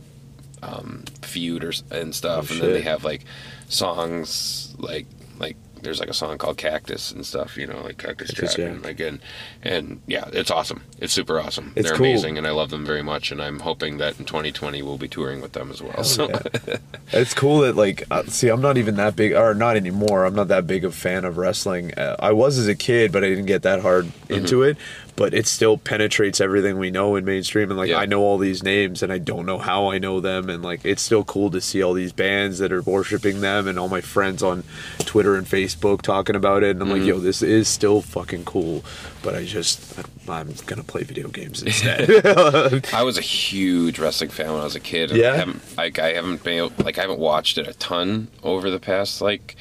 [0.62, 3.26] um, feud or and stuff, Oh, and then they have like
[3.70, 5.06] songs like
[5.40, 8.58] like there's like a song called Cactus and stuff, you know, like Cactus Cactus Jack,
[8.58, 8.76] Jack.
[8.76, 9.22] and again,
[9.64, 10.84] and yeah, it's awesome.
[11.00, 11.74] It's super awesome.
[11.76, 12.06] It's They're cool.
[12.08, 13.32] amazing, and I love them very much.
[13.32, 16.04] And I'm hoping that in 2020 we'll be touring with them as well.
[16.04, 16.78] So yeah.
[17.12, 20.26] It's cool that like uh, see I'm not even that big or not anymore.
[20.26, 21.94] I'm not that big of a fan of wrestling.
[21.96, 24.34] Uh, I was as a kid, but I didn't get that hard Mm-hmm.
[24.42, 24.78] into it.
[25.20, 27.98] But it still penetrates everything we know in mainstream, and like Yeah.
[27.98, 30.80] I know all these names, and I don't know how I know them, and like
[30.86, 34.00] it's still cool to see all these bands that are worshiping them, and all my
[34.00, 34.64] friends on
[35.00, 37.08] Twitter and Facebook talking about it, and I'm like, Mm-hmm.
[37.10, 38.86] yo, this is still fucking cool.
[39.22, 40.00] But I just
[40.30, 42.26] I'm gonna play video games instead.
[42.94, 45.12] I was a huge wrestling fan when I was a kid.
[45.12, 45.34] Yeah?
[45.34, 48.80] I haven't, like I haven't been like I haven't watched it a ton over the
[48.80, 49.58] past like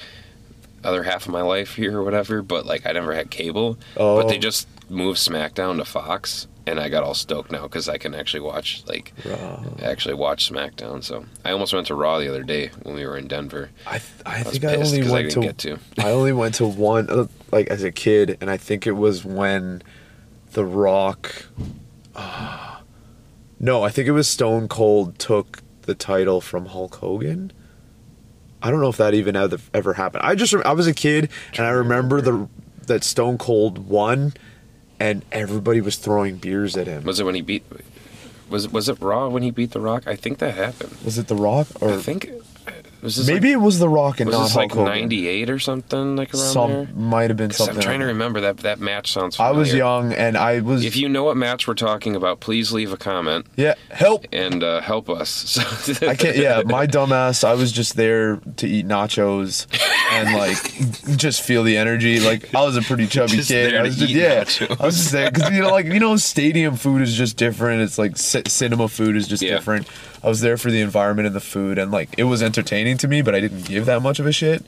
[0.85, 2.43] other half of my life here or whatever.
[2.43, 3.77] But like I never had cable.
[3.97, 4.23] Oh.
[4.23, 7.99] But they just moved SmackDown to Fox, and I got all stoked now because I
[7.99, 9.63] can actually watch like Raw.
[9.83, 11.03] actually watch SmackDown.
[11.05, 13.71] So I almost went to Raw the other day when we were in Denver.
[13.87, 15.79] I th- I, I think I only I went didn't to, get to.
[16.07, 19.25] I only went to one uh, like as a kid, and I think it was
[19.25, 19.83] when
[20.53, 21.47] The Rock.
[22.17, 22.83] ah,
[23.61, 27.53] no, I think it was Stone Cold took the title from Hulk Hogan.
[28.61, 30.25] I don't know if that even ever, ever happened.
[30.25, 32.49] I just I was a kid, and I remember the
[32.87, 34.33] that Stone Cold won,
[35.01, 37.05] and everybody was throwing beers at him.
[37.05, 37.65] Was it when he beat?
[38.49, 40.07] Was was it Raw when he beat The Rock?
[40.07, 40.97] I think that happened.
[41.05, 42.31] Was it The Rock or I think
[43.03, 44.93] was maybe it was The Rock and like, not this Hulk like Hogan?
[45.03, 46.89] '98 or something like around Some there.
[46.95, 47.77] might have been something.
[47.77, 49.39] I'm trying to remember that that match sounds.
[49.39, 50.85] I was young, and I was.
[50.85, 54.27] If you know what match we're talking about, please leave a comment yeah, help.
[54.33, 55.29] and uh, help us.
[55.89, 56.37] So I can't.
[56.37, 57.45] Yeah, my dumbass.
[57.45, 59.67] I was just there to eat nachos
[60.13, 62.21] and like just feel the energy.
[62.21, 63.75] Like I was a pretty chubby Just kid.
[63.75, 64.45] I was just yeah.
[64.45, 64.81] nachos.
[64.81, 67.83] I was just there because you know, like you know, stadium food is just different.
[67.83, 69.55] It's like c- cinema food is just Yeah.
[69.57, 69.87] different.
[70.23, 73.09] I was there for the environment and the food, and like it was entertaining to
[73.09, 74.65] me, but I didn't give that much of a shit.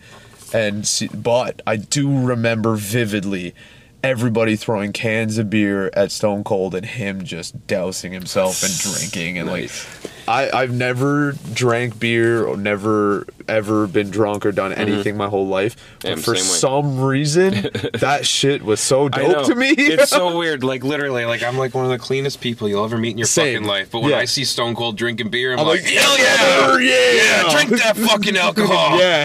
[0.52, 3.54] And but I do remember vividly.
[4.02, 9.36] Everybody throwing cans of beer at Stone Cold and him just dousing himself and drinking
[9.36, 10.09] and like Nice.
[10.30, 14.80] I, I've never drank beer or never ever been drunk or done mm-hmm.
[14.80, 15.74] anything my whole life.
[16.02, 16.58] But for same way.
[16.58, 17.52] some reason,
[17.94, 19.32] that shit was so I know.
[19.32, 19.70] dope to me.
[19.70, 20.62] it's so weird.
[20.62, 23.26] Like literally, like I'm like one of the cleanest people you'll ever meet in your
[23.26, 23.54] Same.
[23.56, 23.90] fucking life.
[23.90, 24.18] But when Yeah.
[24.18, 27.70] I see Stone Cold drinking beer, I'm, I'm like, like, hell yeah, yeah, yeah, drink
[27.82, 29.00] that fucking alcohol.
[29.00, 29.24] yeah,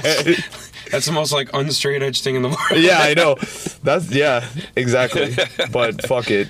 [0.89, 2.84] That's the most like unstraight edge thing in the world.
[2.84, 3.36] yeah, I know.
[3.84, 5.36] That's yeah, exactly.
[5.72, 6.47] But fuck it,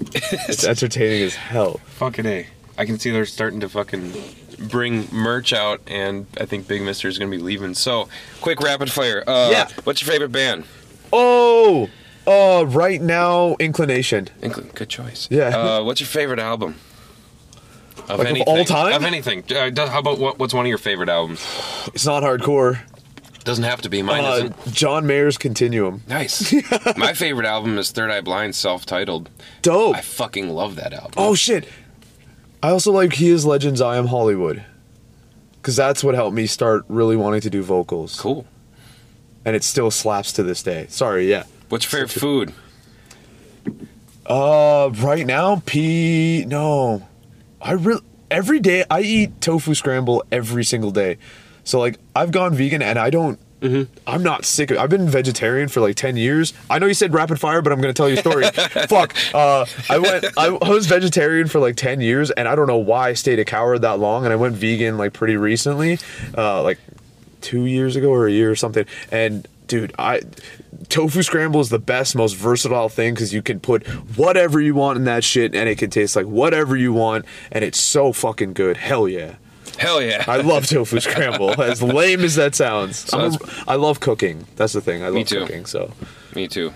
[0.00, 1.80] it's entertaining as hell.
[1.86, 2.46] Fucking a.
[2.80, 4.12] I can see they're starting to fucking
[4.70, 7.74] bring merch out, and I think Big Mister is gonna be leaving.
[7.74, 8.08] So,
[8.40, 9.22] quick rapid fire.
[9.26, 9.68] Uh, Yeah.
[9.84, 10.64] What's your favorite band?
[11.12, 11.90] Oh,
[12.26, 14.28] uh, right now, inclination.
[14.42, 14.70] Inkling.
[14.74, 15.28] Good choice.
[15.30, 15.48] Yeah.
[15.56, 16.76] Uh, what's your favorite album?
[18.08, 18.48] Of Like of anything.
[18.48, 18.94] all time?
[18.94, 19.44] Of anything.
[19.50, 21.40] Uh, how about what, what's one of your favorite albums?
[21.94, 22.78] It's not hardcore.
[23.44, 24.02] Doesn't have to be.
[24.02, 24.72] Mine Uh, isn't.
[24.72, 26.02] John Mayer's Continuum.
[26.08, 26.52] Nice.
[26.96, 29.30] My favorite album is Third Eye Blind, self-titled.
[29.62, 29.96] Dope.
[29.96, 31.12] I fucking love that album.
[31.16, 31.66] Oh shit!
[32.62, 34.64] I also like He Is Legend's, I Am Hollywood,
[35.54, 38.46] because that's what helped me start really wanting to do vocals, cool.
[39.44, 40.86] and it still slaps to this day.
[40.88, 41.44] Sorry, yeah.
[41.68, 42.52] What's your favorite food?
[44.26, 46.44] Uh, right now, P.
[46.46, 47.08] No,
[47.60, 51.18] I really every day I eat tofu scramble every single day.
[51.64, 53.38] So like I've gone vegan and I don't.
[53.62, 54.78] I'm not sick of.
[54.78, 56.52] I've been vegetarian for like ten years.
[56.68, 58.44] I know you said rapid fire, but I'm gonna tell you a story.
[58.88, 59.14] Fuck.
[59.34, 60.24] Uh, I went.
[60.36, 63.38] I, I was vegetarian for like ten years, and I don't know why I stayed
[63.38, 64.24] a coward that long.
[64.24, 65.98] And I went vegan like pretty recently,
[66.36, 66.78] uh, like
[67.40, 68.86] two years ago or a year or something.
[69.10, 70.22] And dude, I
[70.88, 73.86] tofu scramble is the best, most versatile thing because you can put
[74.16, 77.64] whatever you want in that shit, and it can taste like whatever you want, and
[77.64, 78.76] it's so fucking good.
[78.76, 79.36] Hell yeah.
[79.80, 80.24] Hell yeah.
[80.28, 81.50] I love tofu scramble.
[81.62, 84.46] As lame as that sounds, I'm Sounds- I love cooking.
[84.56, 85.02] That's the thing.
[85.02, 85.40] I love Me too.
[85.40, 85.64] cooking.
[85.64, 85.90] So
[86.34, 86.74] Me too.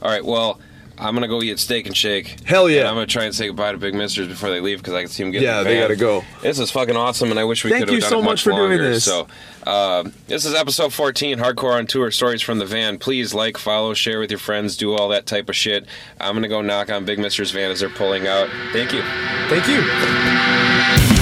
[0.00, 0.58] All right, well,
[0.96, 2.40] I'm gonna go eat Steak and Shake.
[2.46, 2.80] Hell yeah.
[2.80, 5.02] And I'm gonna try and say goodbye to Big Misters before they leave because I
[5.02, 5.48] can see them getting.
[5.48, 6.24] Yeah, the they gotta go.
[6.40, 8.42] This is fucking awesome, and I wish we could have done so it much much
[8.44, 9.04] for doing this.
[9.04, 9.26] So,
[9.66, 12.96] uh, this is episode 14, Hardcore on Tour, Stories from the Van.
[12.96, 15.84] Please like, follow, share with your friends, do all that type of shit.
[16.18, 18.48] I'm gonna go knock on Big Mister's van as they're pulling out.
[18.72, 19.02] Thank you.
[19.50, 21.19] thank you.